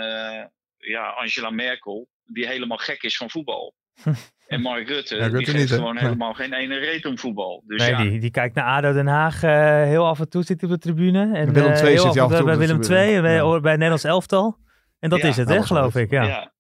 [0.82, 3.74] ja, Angela Merkel, die helemaal gek is van voetbal.
[4.48, 5.76] En Mark Rutte, Ja, Rutte die geeft niet, hè?
[5.76, 7.64] gewoon helemaal geen ene reet om voetbal.
[7.68, 9.44] Dus nee, ja, die, die kijkt naar ADO Den Haag.
[9.44, 11.38] eh, heel af en toe zit hij op de tribune.
[11.38, 12.92] En, Willem eh, II heel zit hij af en toe bij op de Willem.
[13.08, 13.60] II en bij, Ja.
[13.60, 14.58] bij Nederlands elftal.
[15.00, 16.12] En dat Ja, is het, hè, geloof ik.
[16.12, 16.24] Ja.
[16.24, 16.54] ja.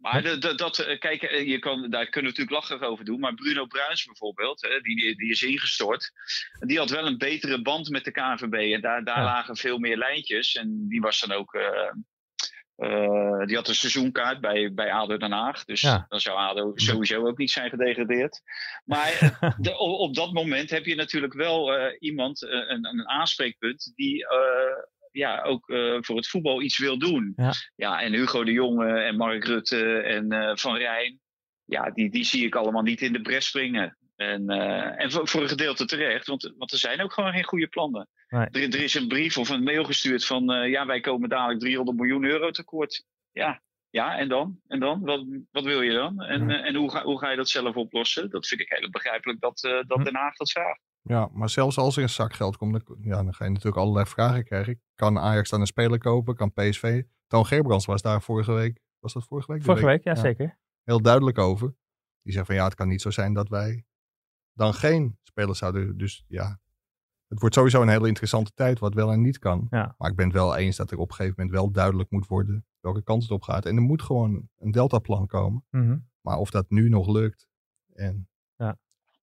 [0.00, 3.04] Maar de- de- dat, eh, kijk, eh, je kan, daar kunnen we natuurlijk lachen over
[3.04, 3.20] doen.
[3.20, 6.10] Maar Bruno Bruins bijvoorbeeld, hè, die, die is ingestort.
[6.66, 8.54] Die had wel een betere band met de KNVB.
[8.74, 9.24] En daar, daar Ja.
[9.24, 10.54] lagen veel meer lijntjes.
[10.54, 11.54] En die was dan ook...
[11.54, 11.62] eh,
[12.82, 15.64] eh, die had een seizoenkaart bij, bij ADO Den Haag.
[15.64, 16.06] Dus Ja.
[16.08, 18.40] dan zou ADO sowieso ook niet zijn gedegradeerd.
[18.84, 23.08] Maar de, op, op dat moment heb je natuurlijk wel eh, iemand, eh, een, een
[23.08, 23.92] aanspreekpunt...
[23.94, 24.26] die
[25.12, 25.64] ja, ook
[26.00, 27.32] voor het voetbal iets wil doen.
[27.36, 27.52] Ja.
[27.76, 31.20] Ja, en Hugo de Jonge en Mark Rutte en Van Rijn...
[31.64, 33.96] Ja, die, die zie ik allemaal niet in de bres springen.
[34.30, 37.44] En, eh, en voor, voor een gedeelte terecht, want, want er zijn ook gewoon geen
[37.44, 38.08] goede plannen.
[38.28, 38.46] Nee.
[38.46, 40.52] Er, er is een brief of een mail gestuurd van...
[40.52, 43.04] eh, ja, wij komen dadelijk 300 miljoen euro tekort.
[43.32, 44.60] Ja, ja en dan?
[44.66, 45.00] En dan?
[45.00, 46.20] Wat, wat wil je dan?
[46.22, 46.58] En, Ja.
[46.60, 48.30] eh, en hoe, ga, hoe ga je dat zelf oplossen?
[48.30, 50.04] Dat vind ik heel begrijpelijk dat, eh, dat Hm.
[50.04, 50.80] Den Haag dat vraagt.
[51.02, 53.76] Ja, maar zelfs als er een zak geld komt, dan, ja, dan ga je natuurlijk
[53.82, 54.80] allerlei vragen krijgen.
[54.94, 56.36] Kan Ajax dan een speler kopen?
[56.36, 57.02] Kan PSV?
[57.26, 59.62] Toon Gerbrands was daar vorige week, was dat vorige week?
[59.62, 60.58] Vorige week, ja, zeker.
[60.84, 61.74] Heel duidelijk over.
[62.22, 63.84] Die zegt van ja, het kan niet zo zijn dat wij
[64.52, 65.98] dan geen spelers zouden.
[65.98, 66.60] Dus ja,
[67.28, 69.66] het wordt sowieso een hele interessante tijd wat wel en niet kan.
[69.70, 69.94] Ja.
[69.98, 72.26] Maar ik ben het wel eens dat er op een gegeven moment wel duidelijk moet
[72.26, 73.66] worden welke kant het op gaat.
[73.66, 75.64] En er moet gewoon een deltaplan komen.
[75.70, 75.98] Mhm.
[76.20, 77.48] Maar of dat nu nog lukt
[77.94, 78.78] en Ja.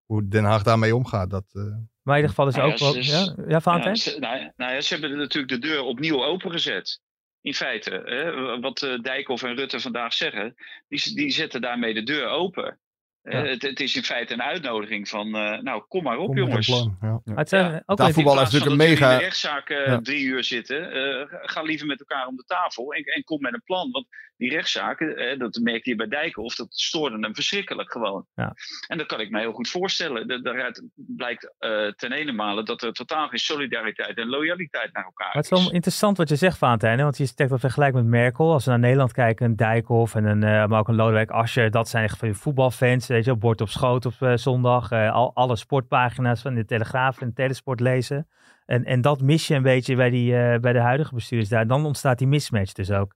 [0.05, 1.45] hoe Den Haag daarmee omgaat, dat...
[1.53, 1.61] eh,
[2.01, 2.95] Maar in ieder geval is Nou ja, ook wel...
[2.95, 3.95] Ja, ja Valentijn?
[3.95, 7.01] Ja, ze, nou, nou ja, ze hebben natuurlijk de deur opnieuw opengezet.
[7.41, 10.55] In feite, hè, wat eh, Dijkhoff en Rutte vandaag zeggen,
[10.87, 12.79] die, die zetten daarmee de deur open.
[13.21, 13.45] Eh, Ja.
[13.49, 16.67] het, het is in feite een uitnodiging van, eh, nou kom maar op kom jongens.
[16.67, 16.97] plan.
[17.01, 17.21] Ja.
[17.35, 19.85] Het zijn Ja, ook daar voetbal is natuurlijk dat een mega- in de rechtszaak eh,
[19.85, 19.99] Ja.
[20.01, 23.53] drie uur zitten, eh, ga liever met elkaar om de tafel en, en kom met
[23.53, 23.91] een plan.
[23.91, 24.07] Want
[24.39, 28.25] die rechtszaken, eh, dat merkte je bij Dijkhoff, dat stoorde hem verschrikkelijk gewoon.
[28.35, 28.53] Ja.
[28.87, 30.27] En dat kan ik me heel goed voorstellen.
[30.27, 35.03] Da- Daaruit blijkt eh, ten ene male dat er totaal geen solidariteit en loyaliteit naar
[35.03, 35.63] elkaar Maar het is is.
[35.63, 36.97] wel interessant wat je zegt, Valentijn.
[37.01, 38.51] Want je stelt dat vergelijk met Merkel.
[38.51, 41.71] Als we naar Nederland kijken, een Dijkhoff en een, eh, maar ook een Lodewijk Asscher.
[41.71, 43.07] Dat zijn echt van je voetbalfans.
[43.07, 44.91] Weet je, bord op schoot op zondag.
[44.91, 48.27] al, alle sportpagina's van de Telegraaf en Telesport lezen.
[48.65, 51.67] En, en dat mis je een beetje bij, die, bij de huidige bestuurders daar.
[51.67, 53.15] Dan ontstaat die mismatch dus ook.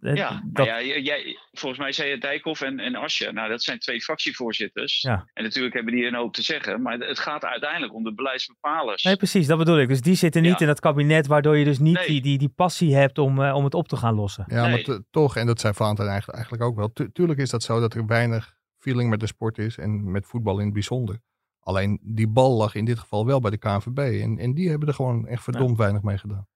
[0.00, 3.32] Dat, Ja, dat, ja, jij, volgens mij zei je Dijkhoff en, en Asje.
[3.32, 5.00] Nou, dat zijn twee fractievoorzitters.
[5.00, 5.30] Ja.
[5.34, 6.82] En natuurlijk hebben die een hoop te zeggen.
[6.82, 9.02] Maar het gaat uiteindelijk om de beleidsbepalers.
[9.02, 9.88] Nee, precies, dat bedoel ik.
[9.88, 10.58] Dus die zitten niet Ja.
[10.60, 12.06] in dat kabinet, waardoor je dus niet Nee.
[12.06, 14.44] die, die, die passie hebt om, eh, om het op te gaan lossen.
[14.48, 14.86] Ja, Nee.
[14.86, 16.92] maar toch, en dat zei Valentijn eigenlijk, eigenlijk ook wel.
[16.92, 20.26] Tu- tuurlijk is dat zo dat er weinig feeling met de sport is en met
[20.26, 21.20] voetbal in het bijzonder.
[21.60, 23.98] Alleen die bal lag in dit geval wel bij de KNVB.
[23.98, 26.46] En, en die hebben er gewoon echt verdomd weinig mee gedaan.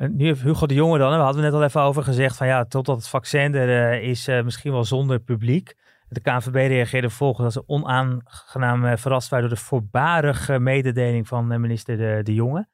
[0.00, 2.46] En nu heeft Hugo de Jonge dan, we hadden net al even over gezegd van
[2.46, 5.76] ja, totdat het vaccin er eh, is, eh, misschien wel zonder publiek.
[6.08, 11.60] De KNVB reageerde vervolgens dat ze onaangenaam eh, verrast waren door de voorbarige mededeling van
[11.60, 12.68] minister de, Jonge.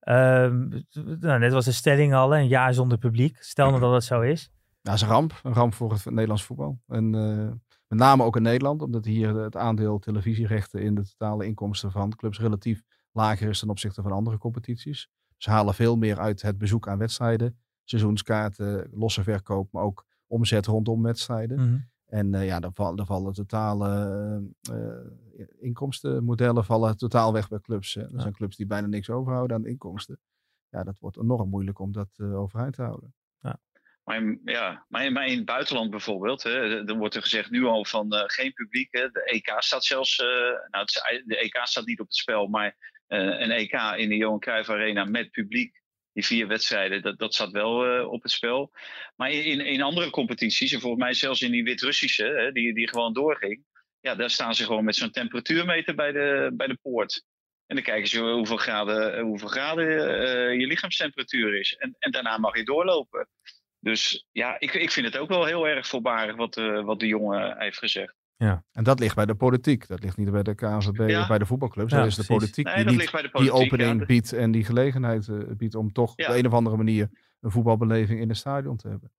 [0.00, 0.68] Ehm,
[1.20, 3.36] nou, net was de stelling al, een jaar zonder publiek.
[3.40, 4.50] Stel nou dat het zo is.
[4.82, 5.40] Dat is een ramp.
[5.42, 6.78] Een ramp voor het Nederlands voetbal.
[6.86, 7.10] En
[7.88, 12.16] met name ook in Nederland, omdat hier het aandeel televisierechten in de totale inkomsten van
[12.16, 15.08] clubs relatief lager is ten opzichte van andere competities.
[15.38, 20.66] Ze halen veel meer uit het bezoek aan wedstrijden, seizoenskaarten, losse verkoop, maar ook omzet
[20.66, 21.58] rondom wedstrijden.
[22.06, 23.88] En eh, ja, dan, val, dan vallen totale
[24.70, 24.74] eh,
[25.40, 27.94] eh, inkomstenmodellen vallen totaal weg bij clubs.
[27.94, 28.02] hè.
[28.02, 28.20] Er Ja.
[28.20, 30.20] zijn clubs die bijna niks overhouden aan inkomsten.
[30.68, 33.14] Ja, dat wordt enorm moeilijk om dat eh, overeind te houden.
[34.04, 37.50] Maar, in- ja, maar, in, maar in het buitenland bijvoorbeeld, hè, dan wordt er gezegd
[37.50, 38.88] nu al van eh, geen publiek.
[38.90, 39.08] Hè.
[39.10, 40.26] De EK staat zelfs, eh,
[40.70, 44.38] nou, het de EK staat niet op het spel, maar een EK in de Johan
[44.38, 45.80] Cruijff Arena met publiek.
[46.12, 48.72] die vier wedstrijden, dat, dat zat wel eh, op het spel.
[49.16, 53.12] Maar in, in andere competities, en volgens mij zelfs in die Wit-Russische, die, die gewoon
[53.12, 53.64] doorging.
[54.00, 57.24] Ja, daar staan ze gewoon met zo'n temperatuurmeter bij de, bij de poort.
[57.66, 59.86] En dan kijken ze hoeveel graden, hoeveel graden
[60.60, 61.74] je lichaamstemperatuur is.
[61.74, 63.28] En, en daarna mag je doorlopen.
[63.80, 67.60] Dus ja, ik, ik vind het ook wel heel erg voorbarig wat, wat de jongen
[67.60, 68.17] heeft gezegd.
[68.38, 68.64] Ja.
[68.72, 69.86] En dat ligt bij de politiek.
[69.88, 71.92] Dat ligt niet bij de KNVB of bij de voetbalclubs.
[71.92, 74.06] Ja, dat is de politiek Nee, die dat niet ligt bij de die opening ja.
[74.06, 76.26] biedt en die gelegenheid eh, biedt om toch Ja.
[76.26, 77.08] op de een of andere manier
[77.40, 79.12] een voetbalbeleving in het stadion te hebben.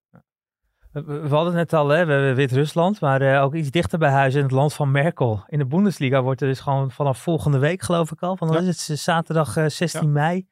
[0.91, 3.99] We, we hadden het net al, hè, we hebben Wit-Rusland, maar eh, ook iets dichter
[3.99, 5.43] bij huis in het land van Merkel.
[5.47, 8.59] In de Bundesliga wordt er dus gewoon vanaf volgende week, geloof ik al, van Ja.
[8.59, 10.47] is het, zaterdag eh, 16 mei,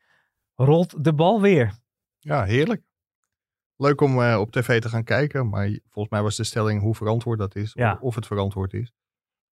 [0.56, 1.74] rolt de bal weer.
[2.20, 2.82] Ja, heerlijk.
[3.78, 6.96] Leuk om eh, op tv te gaan kijken, maar volgens mij was de stelling hoe
[6.96, 7.94] verantwoord dat is, Ja.
[7.94, 8.94] of, of het verantwoord is.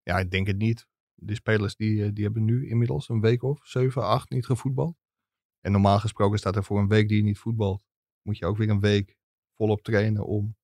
[0.03, 0.87] Ja, ik denk het niet.
[1.13, 4.97] De spelers die, eh, die hebben nu inmiddels een week of zeven, acht niet gevoetbald.
[5.61, 7.81] En normaal gesproken staat er voor een week die je niet voetbalt,
[8.21, 9.17] moet je ook weer een week
[9.53, 10.55] volop trainen om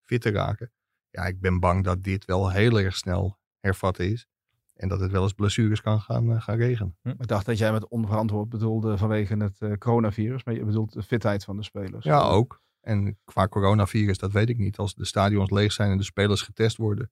[0.00, 0.72] fit te raken.
[1.10, 4.26] Ja, ik ben bang dat dit wel heel erg snel hervatten is.
[4.74, 6.96] En dat het wel eens blessures kan gaan, eh, gaan regenen.
[7.02, 11.02] Ik dacht dat jij met onverantwoord bedoelde vanwege het eh, coronavirus, maar je bedoelt de
[11.02, 12.04] fitheid van de spelers.
[12.04, 12.62] Ja, ook.
[12.80, 14.76] En qua coronavirus, dat weet ik niet.
[14.78, 17.10] Als de stadions leeg zijn en de spelers getest worden,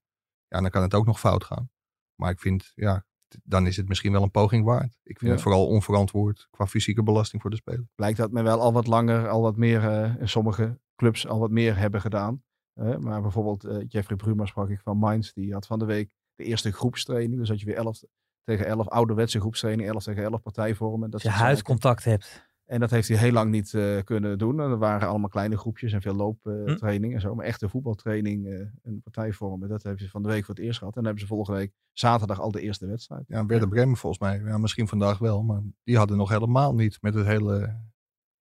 [0.48, 1.70] ja, dan kan het ook nog fout gaan.
[2.14, 3.04] Maar ik vind, ja,
[3.42, 4.98] dan is het misschien wel een poging waard.
[5.02, 5.30] Ik vind Ja.
[5.30, 7.88] het vooral onverantwoord qua fysieke belasting voor de speler.
[7.94, 11.38] Blijkt dat men wel al wat langer, al wat meer, eh, in sommige clubs al
[11.38, 12.42] wat meer hebben gedaan.
[12.74, 16.10] Eh, maar bijvoorbeeld eh, Jeffrey Bruma sprak ik van Mainz, die had van de week
[16.34, 17.38] de eerste groepstraining.
[17.38, 18.02] Dus dat je weer 11
[18.42, 21.10] tegen 11 ouderwetse groepstraining, 11 tegen 11 partijvormen.
[21.10, 22.47] Dat Als je huidcontact hebt.
[22.68, 24.60] En dat heeft hij heel lang niet eh, kunnen doen.
[24.60, 26.18] En er waren allemaal kleine groepjes en veel Hm.
[26.18, 27.34] looptraining en zo.
[27.34, 30.78] Maar echte voetbaltraining eh en partijvormen, dat hebben ze van de week voor het eerst
[30.78, 30.96] gehad.
[30.96, 33.24] En dan hebben ze volgende week zaterdag al de eerste wedstrijd.
[33.26, 36.98] Ja, Werder Bremen volgens mij, ja, misschien vandaag wel, maar die hadden nog helemaal niet
[37.02, 37.80] met, het hele,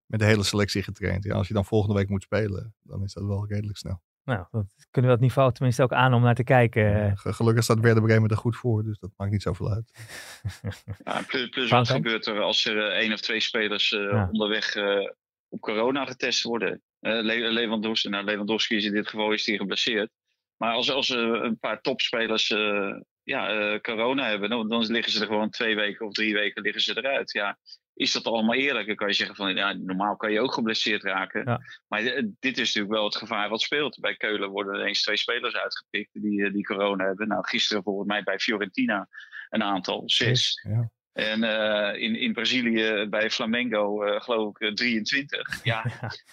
[0.06, 1.24] met de hele selectie getraind.
[1.24, 4.02] Ja, als je dan volgende week moet spelen, dan is dat wel redelijk snel.
[4.28, 7.18] Nou, dat kunnen we dat niveau tenminste ook aan om naar te kijken.
[7.18, 9.92] Ge- Gelukkig staat Werder Bremen er goed voor, dus dat maakt niet zoveel uit.
[11.04, 14.28] Ja, plus, plus wat gebeurt er als er eh, één of twee spelers eh, Ja.
[14.32, 15.10] onderweg eh,
[15.50, 16.82] op corona getest worden?
[17.00, 20.10] Eh, Le- Lewandowski, nou, Lewandowski is in dit geval is die geblesseerd.
[20.58, 25.20] Maar als, als een paar topspelers eh, ja, eh, corona hebben, dan, dan liggen ze
[25.22, 27.32] er gewoon twee weken of drie weken liggen ze eruit.
[27.32, 27.58] Ja,
[27.98, 28.88] is dat allemaal eerlijk?
[28.88, 31.44] Dan kan je zeggen van ja, normaal kan je ook geblesseerd raken.
[31.46, 31.62] Ja.
[31.88, 34.00] Maar eh, dit is natuurlijk wel het gevaar wat speelt.
[34.00, 37.28] Bij Keulen worden er eens twee spelers uitgepikt die, eh, die corona hebben.
[37.28, 39.08] Nou, gisteren volgens mij bij Fiorentina
[39.50, 40.62] een aantal, zes.
[40.70, 40.90] Ja.
[41.18, 45.64] En eh, in, in Brazilië bij Flamengo geloof ik eh, 23.
[45.64, 45.86] Ja,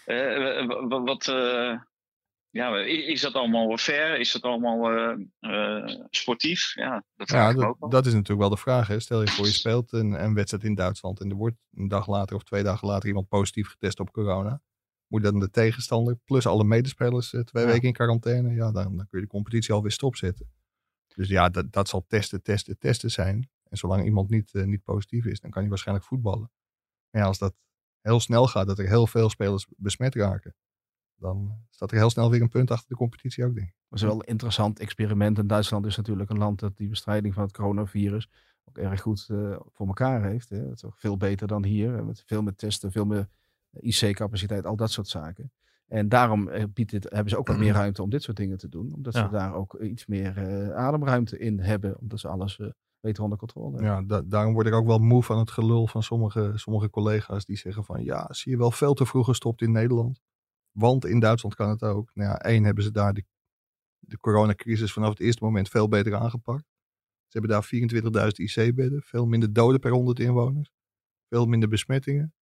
[0.88, 1.24] wat,
[2.54, 4.18] ja, is dat allemaal fair?
[4.20, 6.74] Is dat allemaal eh, eh, sportief?
[6.74, 7.88] Ja, dat Ja, dat, ook wel.
[7.88, 8.86] dat is natuurlijk wel de vraag.
[8.88, 9.00] Hè.
[9.00, 12.06] Stel je voor je speelt een, een wedstrijd in Duitsland en er wordt een dag
[12.08, 14.62] later of twee dagen later iemand positief getest op corona.
[15.06, 17.70] Moet dan de tegenstander plus alle medespelers eh, twee Ja.
[17.70, 18.54] weken in quarantaine?
[18.54, 20.50] Ja, dan, dan kun je de competitie alweer stopzetten.
[21.14, 23.50] Dus ja, dat, dat zal testen, testen, testen zijn.
[23.68, 26.50] En zolang iemand niet, eh, niet positief is, dan kan hij waarschijnlijk voetballen.
[27.10, 27.54] Maar ja, als dat
[28.00, 30.54] heel snel gaat, dat er heel veel spelers besmet raken,
[31.16, 33.74] dan staat er heel snel weer een punt achter de competitie ook, denk ik.
[33.88, 35.38] Dat is wel een interessant experiment.
[35.38, 38.28] En Duitsland is natuurlijk een land dat die bestrijding van het coronavirus
[38.64, 40.48] ook erg goed eh, voor elkaar heeft.
[40.48, 40.56] Hè.
[40.56, 41.94] Het is ook veel beter dan hier.
[41.96, 43.28] eh, Met veel meer testen, veel meer
[43.80, 45.52] IC-capaciteit, al dat soort zaken.
[45.86, 48.58] En daarom eh, biedt dit, hebben ze ook wat meer ruimte om dit soort dingen
[48.58, 48.92] te doen.
[48.94, 49.24] Omdat Ja.
[49.24, 51.98] ze daar ook iets meer eh, ademruimte in hebben.
[52.00, 52.68] Omdat ze alles eh,
[53.00, 53.90] beter onder controle hebben.
[53.90, 57.44] Ja, da- daarom word ik ook wel moe van het gelul van sommige, sommige collega's
[57.44, 60.20] die zeggen van ja, zie je wel veel te vroeg gestopt in Nederland.
[60.74, 62.10] Want in Duitsland kan het ook.
[62.14, 63.24] Nou ja, één hebben ze daar de,
[63.98, 66.64] de coronacrisis vanaf het eerste moment veel beter aangepakt.
[67.26, 67.68] Ze hebben daar
[68.24, 70.70] 24.000 IC-bedden, veel minder doden per 100 inwoners,
[71.28, 72.34] veel minder besmettingen.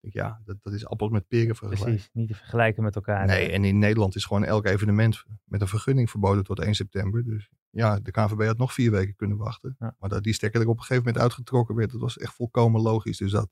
[0.00, 1.92] Ja, dat, dat is appels met peren vergelijken.
[1.92, 3.26] Precies, niet te vergelijken met elkaar.
[3.26, 7.24] Nee, en in Nederland is gewoon elk evenement met een vergunning verboden tot 1 september.
[7.24, 9.76] Dus ja, de KNVB had nog vier weken kunnen wachten.
[9.78, 9.94] Ja.
[9.98, 12.80] Maar dat die stekker er op een gegeven moment uitgetrokken werd, dat was echt volkomen
[12.80, 13.18] logisch.
[13.18, 13.50] Dus dat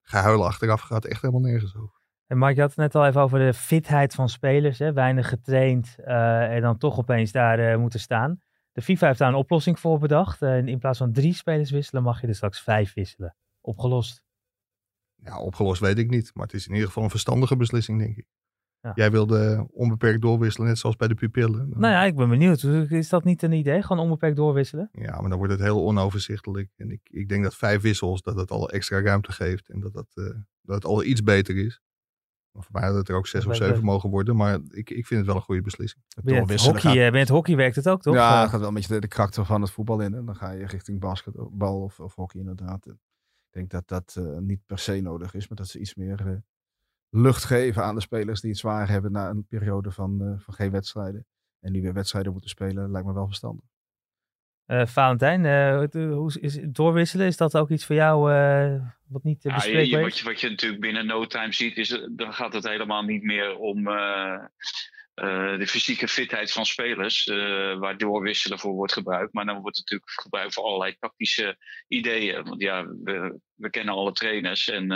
[0.00, 2.02] gehuil achteraf gaat echt helemaal nergens over.
[2.26, 4.78] En Mark, je had het net al even over de fitheid van spelers.
[4.78, 4.92] Hè?
[4.92, 8.40] Weinig getraind eh, en dan toch opeens daar eh, moeten staan.
[8.72, 10.42] De FIFA heeft daar een oplossing voor bedacht.
[10.42, 13.36] Eh, in plaats van drie spelers wisselen, mag je er straks vijf wisselen.
[13.60, 14.22] Opgelost.
[15.14, 16.30] Ja, opgelost weet ik niet.
[16.34, 18.26] Maar het is in ieder geval een verstandige beslissing, denk ik.
[18.80, 18.92] Ja.
[18.94, 21.68] Jij wilde onbeperkt doorwisselen, net zoals bij de pupillen.
[21.68, 22.62] Nou ja, ik ben benieuwd.
[22.90, 23.82] Is dat niet een idee?
[23.82, 24.88] Gewoon onbeperkt doorwisselen?
[24.92, 26.70] Ja, maar dan wordt het heel onoverzichtelijk.
[26.76, 29.68] En ik, ik denk dat vijf wissels, dat het al extra ruimte geeft.
[29.68, 30.06] En dat, dat,
[30.60, 31.80] dat het al iets beter is.
[32.62, 34.36] Voor mij had het er ook zes Dat of zeven mogen worden.
[34.36, 36.02] Maar ik, ik vind het wel een goede beslissing.
[36.22, 38.14] Bij het, hockey, gaat- eh, bij het hockey werkt het ook, toch?
[38.14, 40.14] Ja, Eh, het gaat wel een beetje de, de karakter van het voetbal in.
[40.14, 42.86] En dan ga je richting basketbal of, of hockey inderdaad.
[42.86, 45.94] En ik denk dat dat eh, niet per se nodig is, maar dat ze iets
[45.94, 46.42] meer
[47.08, 50.54] lucht geven aan de spelers die het zwaar hebben na een periode van, eh, van
[50.54, 51.26] geen wedstrijden.
[51.60, 53.64] En nu weer wedstrijden moeten spelen, lijkt me wel verstandig.
[54.66, 57.26] Uh, Valentijn, uh, hoe is doorwisselen?
[57.26, 60.40] Is dat ook iets voor jou uh, wat niet ja, bespreekbaar je, wat, je, wat
[60.40, 63.84] je natuurlijk binnen no time ziet, is dan gaat het helemaal niet meer om
[65.54, 67.24] de fysieke fitheid van spelers,
[67.78, 69.32] waar doorwisselen voor wordt gebruikt.
[69.32, 71.56] Maar dan wordt het natuurlijk gebruikt voor allerlei tactische
[71.88, 72.44] ideeën.
[72.44, 74.86] Want ja, we, we kennen alle trainers en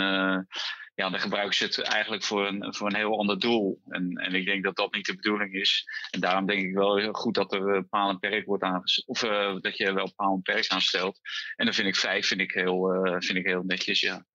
[0.99, 3.81] ja, dan gebruiken ze het eigenlijk voor een, voor een heel ander doel.
[3.87, 5.85] En, en ik denk dat dat niet de bedoeling is.
[6.11, 9.07] En daarom denk ik wel heel goed dat er paal en perk wordt aangesteld.
[9.07, 11.19] Of uh, dat je wel paal en perk aanstelt.
[11.55, 14.25] En dan vind ik vijf vind ik heel, uh, vind ik heel netjes, ja.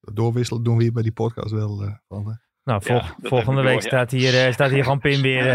[0.00, 3.72] Doorwisselen doen we hier bij die podcast wel, uh, van, Nou, vol ja, volgende week
[3.72, 5.44] door, staat, hier, staat hier gewoon Pim weer.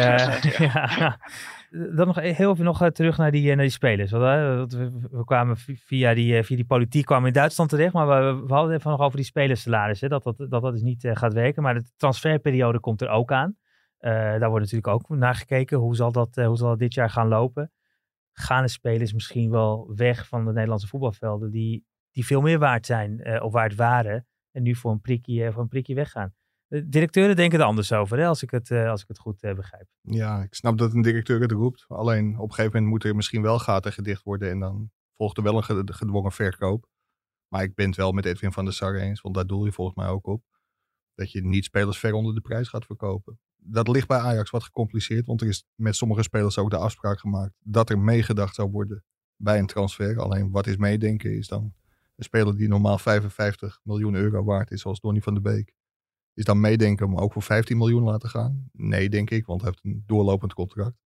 [0.59, 1.19] ja.
[1.73, 4.11] dan nog heel even nog terug naar die, naar die spelers.
[4.11, 8.07] Want, we, we, kwamen via die, via die politiek kwamen in Duitsland terecht, maar
[8.45, 11.33] we, hadden even nog over die spelersalarissen, dat dat, dat, dat dus niet uh, gaat
[11.33, 11.63] werken.
[11.63, 13.55] Maar de transferperiode komt er ook aan.
[13.99, 15.77] Uh, daar wordt natuurlijk ook naar gekeken.
[15.77, 17.71] Hoe zal, dat, uh, hoe zal dat dit jaar gaan lopen?
[18.31, 22.85] Gaan de spelers misschien wel weg van de Nederlandse voetbalvelden die, die veel meer waard
[22.85, 26.33] zijn of waard waren en nu voor een prikje, voor een prikje weggaan?
[26.73, 29.43] De directeuren denken er anders over, hè, als, ik het, uh, als ik het goed
[29.43, 29.87] uh, begrijp.
[30.01, 31.85] Ja, ik snap dat een directeur het roept.
[31.87, 34.49] Alleen op een gegeven moment moeten er misschien wel gaten gedicht worden.
[34.49, 36.87] En dan volgt er wel een gedwongen verkoop.
[37.47, 39.71] Maar ik ben het wel met Edwin van der Sar eens, want daar doel je
[39.71, 40.43] volgens mij ook op.
[41.15, 43.39] Dat je niet spelers ver onder de prijs gaat verkopen.
[43.55, 47.19] Dat ligt bij Ajax wat gecompliceerd, want er is met sommige spelers ook de afspraak
[47.19, 49.03] gemaakt dat er meegedacht zou worden
[49.35, 50.19] bij een transfer.
[50.19, 51.73] Alleen wat is meedenken is dan
[52.15, 55.73] een speler die normaal 55 miljoen euro waard is, zoals Donny van der Beek
[56.33, 58.69] is dan meedenken om ook voor 15 miljoen laten gaan?
[58.71, 60.97] Nee, denk ik, want hij heeft een doorlopend contract.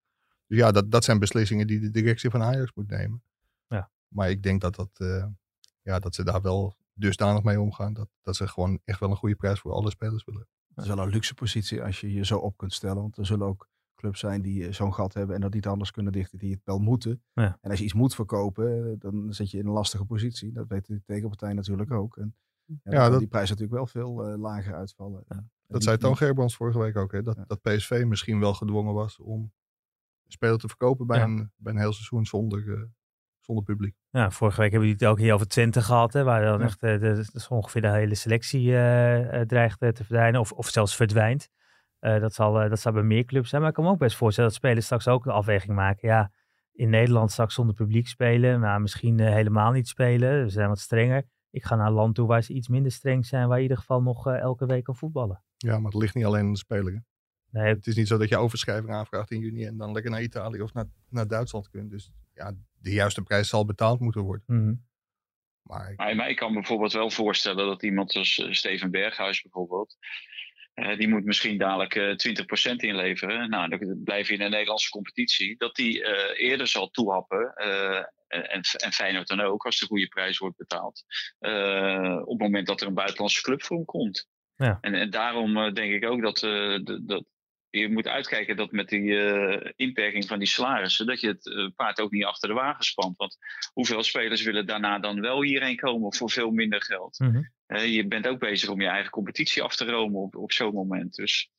[0.48, 3.24] Dus ja, dat, dat zijn beslissingen die de directie van Ajax moet nemen.
[3.68, 3.90] Ja.
[4.08, 5.26] Maar ik denk dat, dat, uh,
[5.82, 7.94] ja, dat ze daar wel dusdanig mee omgaan.
[7.94, 10.48] Dat, dat ze gewoon echt wel een goede prijs voor alle spelers willen.
[10.68, 13.02] Dat is wel een luxe positie als je je zo op kunt stellen.
[13.02, 15.92] Want er zullen ook clubs zijn die eh, zo'n gat hebben en dat niet anders
[15.92, 17.24] kunnen dichten, die het wel moeten.
[17.34, 17.58] Ja.
[17.62, 20.52] En als je iets moet verkopen, eh, dan zit je in een lastige positie.
[20.52, 22.18] Dat weet de tegenpartij natuurlijk ook.
[22.18, 22.36] En
[22.84, 25.24] ja, ja dat, die prijs natuurlijk wel veel uh, lager uitvallen.
[25.28, 25.44] Ja.
[25.68, 27.12] Dat zei Toon Gerbrands vorige week ook.
[27.12, 27.22] Hè?
[27.22, 31.74] Dat, dat PSV misschien wel gedwongen was om een speler te verkopen bij, een, bij
[31.74, 32.82] een heel seizoen zonder, uh,
[33.40, 33.96] zonder publiek.
[34.10, 36.14] Ja, vorige week hebben we het ook hier over Twente gehad.
[36.14, 38.72] Hè, waar dan echt uh, de, de, ongeveer de hele selectie
[39.46, 40.40] dreigt te verdwijnen.
[40.40, 41.50] Of, of zelfs verdwijnt.
[42.00, 43.62] dat, zal, dat zal bij meer clubs zijn.
[43.62, 46.08] Maar ik kan me ook best voorstellen dat spelers straks ook een afweging maken.
[46.08, 46.32] Ja,
[46.72, 48.60] in Nederland straks zonder publiek spelen.
[48.60, 50.44] Maar misschien helemaal niet spelen.
[50.44, 53.26] We zijn wat strenger ik ga naar een land toe waar ze iets minder streng
[53.26, 55.44] zijn, waar je in ieder geval nog uh, elke week kan voetballen.
[55.58, 57.04] Ja, maar het ligt niet alleen aan de speler.
[57.52, 57.74] Nee.
[57.74, 60.62] Het is niet zo dat je overschrijving aanvraagt in juni en dan lekker naar Italië
[60.62, 61.92] of naar, naar Duitsland kunt.
[61.92, 64.44] Dus ja, de juiste prijs zal betaald moeten worden.
[64.48, 64.86] Mm -hmm.
[65.62, 66.16] maar, ik...
[66.16, 69.98] maar, ik kan me bijvoorbeeld wel voorstellen dat iemand als uh, Steven Berghuis bijvoorbeeld,
[70.76, 72.36] uh, die moet misschien dadelijk uh,
[72.72, 73.50] 20% inleveren.
[73.50, 75.58] Nou, dan blijf je in de Nederlandse competitie.
[75.58, 76.04] Dat die
[76.38, 77.54] eerder zal toehappen
[78.28, 81.04] en, en Feyenoord dan ook, als de goede prijs wordt betaald.
[81.40, 84.28] Uh, op het moment dat er een buitenlandse club voor hem komt.
[84.56, 84.78] Ja.
[84.82, 87.26] En, en daarom uh, denk ik ook dat, de, dat
[87.70, 92.00] je moet uitkijken dat met die uh, inperking van die salarissen, dat je het paard
[92.00, 93.18] ook niet achter de wagen spant.
[93.18, 93.38] Want
[93.74, 97.20] hoeveel spelers willen daarna dan wel hierheen komen voor veel minder geld?
[97.20, 97.52] Mm -hmm.
[97.68, 100.74] uh, je bent ook bezig om je eigen competitie af te romen op, op zo'n
[100.74, 101.16] moment.
[101.16, 101.50] Dus,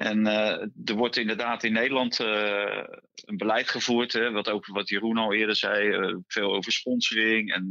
[0.00, 5.16] en uh, er wordt inderdaad in Nederland een beleid gevoerd, hè, wat ook wat Jeroen
[5.16, 7.68] al eerder zei, veel over sponsoring en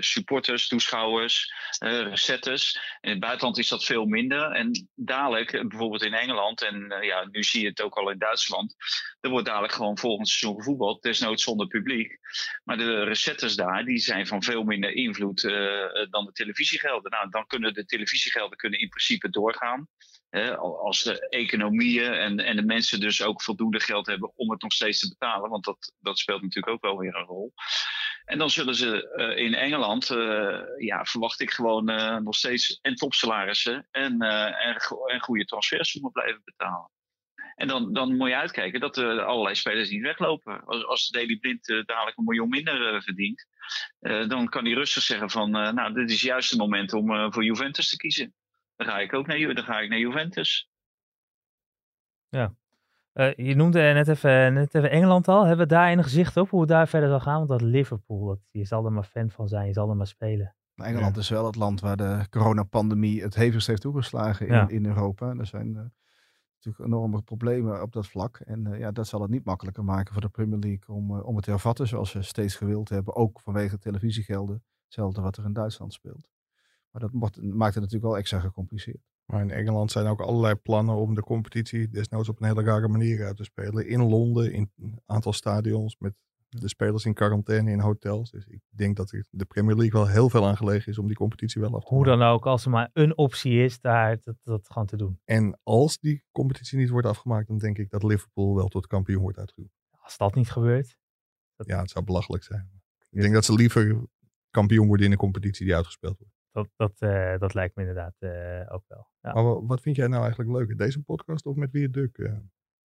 [0.00, 1.52] supporters, toeschouwers,
[1.84, 2.80] uh, recettes.
[3.00, 4.50] In het buitenland is dat veel minder.
[4.52, 8.74] En dadelijk, bijvoorbeeld in Engeland, en ja, nu zie je het ook al in Duitsland,
[9.20, 12.18] er wordt dadelijk gewoon volgend seizoen gevoetbald, desnoods zonder publiek.
[12.64, 15.42] Maar de recettes daar, die zijn van veel minder invloed
[16.10, 17.10] dan de televisiegelden.
[17.10, 19.88] Nou, dan kunnen de televisiegelden kunnen in principe doorgaan.
[20.58, 24.72] Als de economieën en, en de mensen dus ook voldoende geld hebben om het nog
[24.72, 25.50] steeds te betalen.
[25.50, 27.52] Want dat, dat speelt natuurlijk ook wel weer een rol.
[28.24, 32.78] En dan zullen ze uh, in Engeland, uh, ja, verwacht ik gewoon uh, nog steeds
[32.82, 36.90] en topsalarissen en, en, en goede transfersummen blijven betalen.
[37.54, 40.64] En dan, dan moet je uitkijken dat er allerlei spelers niet weglopen.
[40.64, 43.46] Als, als Daily Blind dadelijk een miljoen minder verdient,
[44.28, 47.88] dan kan hij rustig zeggen van, nou, dit is juist het moment om voor Juventus
[47.88, 48.34] te kiezen.
[48.78, 50.68] Dan ga ik ook naar, dan ga ik naar Juventus.
[52.28, 52.54] Ja,
[53.14, 55.46] uh, je noemde net even, net even Engeland al.
[55.46, 57.36] Hebben we daar enig zicht op hoe het daar verder zal gaan?
[57.36, 60.06] Want dat Liverpool, dat, je zal er maar fan van zijn, je zal er maar
[60.06, 60.54] spelen.
[60.74, 61.20] Engeland ja.
[61.20, 64.68] is wel het land waar de coronapandemie het hevigst heeft toegeslagen in, ja.
[64.68, 65.34] in Europa.
[65.38, 65.82] Er zijn uh,
[66.54, 68.36] natuurlijk enorme problemen op dat vlak.
[68.36, 71.34] En uh, ja, dat zal het niet makkelijker maken voor de Premier League om, om
[71.34, 73.14] het te hervatten zoals ze steeds gewild hebben.
[73.14, 74.62] Ook vanwege televisiegelden.
[74.84, 76.28] Hetzelfde wat er in Duitsland speelt.
[76.98, 79.02] Maar dat maakt het natuurlijk wel extra gecompliceerd.
[79.24, 82.88] Maar in Engeland zijn ook allerlei plannen om de competitie desnoods op een hele rare
[82.88, 83.88] manier uit te spelen.
[83.88, 86.14] In Londen, in een aantal stadions, met
[86.48, 88.30] de spelers in quarantaine in hotels.
[88.30, 91.60] Dus ik denk dat de Premier League wel heel veel aangelegen is om die competitie
[91.60, 92.18] wel af te Hoe maken.
[92.18, 95.20] dan ook, als er maar een optie is, daar dat, dat gewoon te doen.
[95.24, 99.22] En als die competitie niet wordt afgemaakt, dan denk ik dat Liverpool wel tot kampioen
[99.22, 99.76] wordt uitgeroepen.
[99.90, 100.96] Als dat niet gebeurt.
[101.56, 102.70] Ja, het zou belachelijk zijn.
[103.10, 104.06] Ik denk dat ze liever
[104.50, 106.37] kampioen worden in een competitie die uitgespeeld wordt.
[106.58, 109.08] Dat, dat, eh, dat lijkt me inderdaad eh, ook wel.
[109.20, 109.32] Ja.
[109.32, 110.76] Maar wa- wat vind jij nou eigenlijk leuker?
[110.76, 112.18] Deze podcast of met Wie het Duk?
[112.18, 112.32] eh?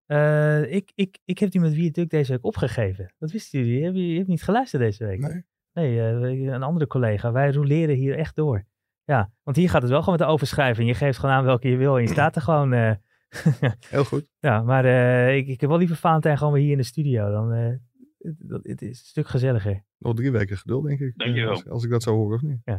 [0.05, 3.13] Eh, ik, ik, ik heb die met Wie het Duk deze week opgegeven.
[3.17, 3.77] Dat wisten jullie.
[3.79, 5.19] Je hebt, je hebt niet geluisterd deze week.
[5.19, 5.43] Nee?
[5.73, 7.31] Nee, eh, een andere collega.
[7.31, 8.65] Wij roleren hier echt door.
[9.03, 10.87] Ja, want hier gaat het wel gewoon met de overschrijving.
[10.87, 12.73] Je geeft gewoon aan welke je wil en je staat er gewoon.
[12.73, 12.91] eh,
[13.89, 14.29] Heel goed.
[14.39, 17.31] ja, maar eh, ik, ik heb wel liever Valentijn gewoon weer hier in de studio.
[17.31, 17.73] Dan, eh,
[18.17, 19.83] het, dat- het is een stuk gezelliger.
[19.97, 21.17] Nog drie weken geduld, denk ik.
[21.17, 21.49] Dankjewel.
[21.49, 22.61] Als, als ik dat zo hoor, of niet?
[22.63, 22.75] Eh,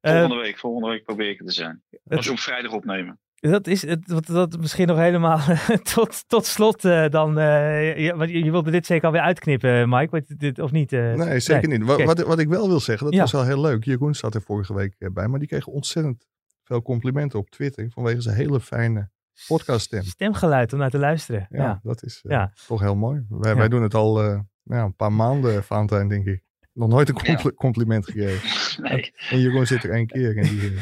[0.00, 1.82] Volgende week, volgende week probeer ik er te zijn.
[1.90, 3.18] het- Als we op vrijdag opnemen.
[3.40, 5.38] Dat is het, wat, dat misschien nog helemaal
[5.94, 7.38] tot, tot slot eh, dan.
[7.38, 10.92] eh, want je, je wilde dit zeker alweer uitknippen, Mike, wat, dit, of niet?
[10.92, 11.14] eh?
[11.14, 11.82] Nee, zeker niet.
[11.84, 13.20] Wat, wat ik wel wil zeggen, dat Ja.
[13.20, 13.84] was wel heel leuk.
[13.84, 16.26] Jeroen zat er vorige week eh, bij, maar die kreeg ontzettend
[16.64, 19.10] veel complimenten op Twitter vanwege zijn hele fijne
[19.46, 20.02] podcaststem.
[20.02, 21.46] Stemgeluid om naar te luisteren.
[21.50, 21.80] Ja, Ja.
[21.82, 22.52] dat is eh, Ja.
[22.66, 23.24] toch heel mooi.
[23.28, 23.58] Wij, Ja.
[23.58, 26.44] wij doen het al eh, nou, een paar maanden, Valentijn, denk ik.
[26.76, 28.48] Nog nooit een compli- compliment gekregen.
[28.90, 29.12] Nee.
[29.30, 30.36] En Jeroen zit er één keer.
[30.36, 30.78] En die, eh, die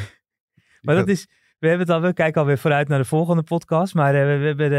[0.83, 1.27] Maar dat is,
[1.59, 3.95] we, hebben het al, we kijken alweer vooruit naar de volgende podcast.
[3.95, 4.73] Maar eh, we, we hebben,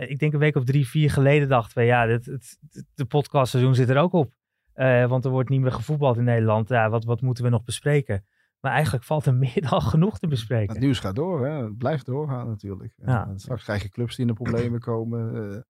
[0.00, 2.58] eh, ik denk een week of drie, vier geleden dachten we, ja, het,
[2.94, 4.32] de podcastseizoen zit er ook op.
[4.72, 6.68] Eh, want er wordt niet meer gevoetbald in Nederland.
[6.68, 8.24] Ja, wat, wat moeten we nog bespreken?
[8.60, 10.72] Maar eigenlijk valt er meer dan genoeg te bespreken.
[10.74, 11.62] Het nieuws gaat door, hè.
[11.64, 12.92] het blijft doorgaan natuurlijk.
[12.96, 13.26] Ja.
[13.28, 15.34] En straks krijg je clubs die in de problemen komen.
[15.34, 15.60] eh,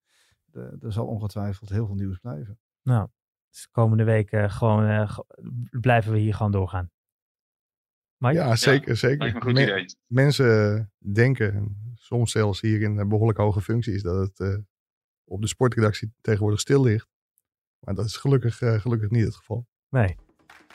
[0.44, 2.58] de- er zal ongetwijfeld heel veel nieuws blijven.
[2.82, 3.08] Nou,
[3.56, 5.18] dus de komende weken gewoon, eh,
[5.80, 6.90] blijven we hier gewoon doorgaan.
[8.16, 8.34] Mike?
[8.34, 8.96] ja, zeker.
[8.96, 9.18] zeker.
[9.18, 9.86] Lijkt me een goed Me- idee.
[10.06, 14.58] mensen denken, en soms zelfs hier in een behoorlijk hoge functies, dat het eh,
[15.24, 17.08] op de sportredactie tegenwoordig stil ligt.
[17.78, 19.66] Maar dat is gelukkig, eh, gelukkig niet het geval.
[19.88, 20.16] Nee.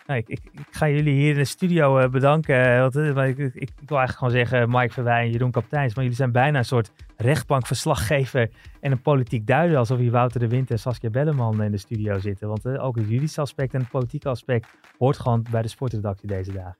[0.07, 2.73] Nou, ik, ik, ik ga jullie hier in de studio eh, bedanken.
[2.73, 5.93] eh, Want, eh, ik, ik, ik wil eigenlijk gewoon zeggen, Mike Verwij en Jeroen Kapteins.
[5.93, 8.49] Maar jullie zijn bijna een soort rechtbankverslaggever
[8.79, 9.77] en een politiek duider.
[9.77, 12.47] Alsof hier Wouter de Winter en Saskia Belleman in de studio zitten.
[12.47, 16.27] Want eh, ook het juridische aspect en het politieke aspect hoort gewoon bij de sportredactie
[16.27, 16.75] deze dagen.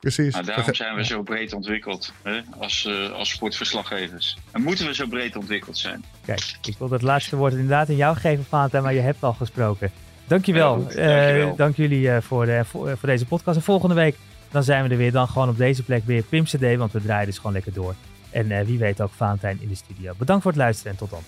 [0.00, 0.32] Precies.
[0.32, 2.40] Maar daarom zijn we zo breed ontwikkeld hè?
[2.58, 4.38] Als, eh, als sportverslaggevers.
[4.52, 6.04] En moeten we zo breed ontwikkeld zijn.
[6.24, 9.32] Kijk, ik wil dat laatste woord inderdaad in jou geven, Valentijn, maar je hebt al
[9.32, 9.90] gesproken.
[10.30, 10.74] Dankjewel.
[10.74, 11.56] Heel goed, Eh, dankjewel.
[11.56, 13.56] dank jullie eh, voor, de, voor, eh, voor deze podcast.
[13.56, 14.16] En volgende week
[14.50, 15.12] dan zijn we er weer.
[15.12, 17.94] Dan gewoon op deze plek weer Pim CD, want we draaien dus gewoon lekker door.
[18.30, 20.12] En wie weet ook Valentijn in de studio.
[20.18, 21.20] Bedankt voor het luisteren en tot dan.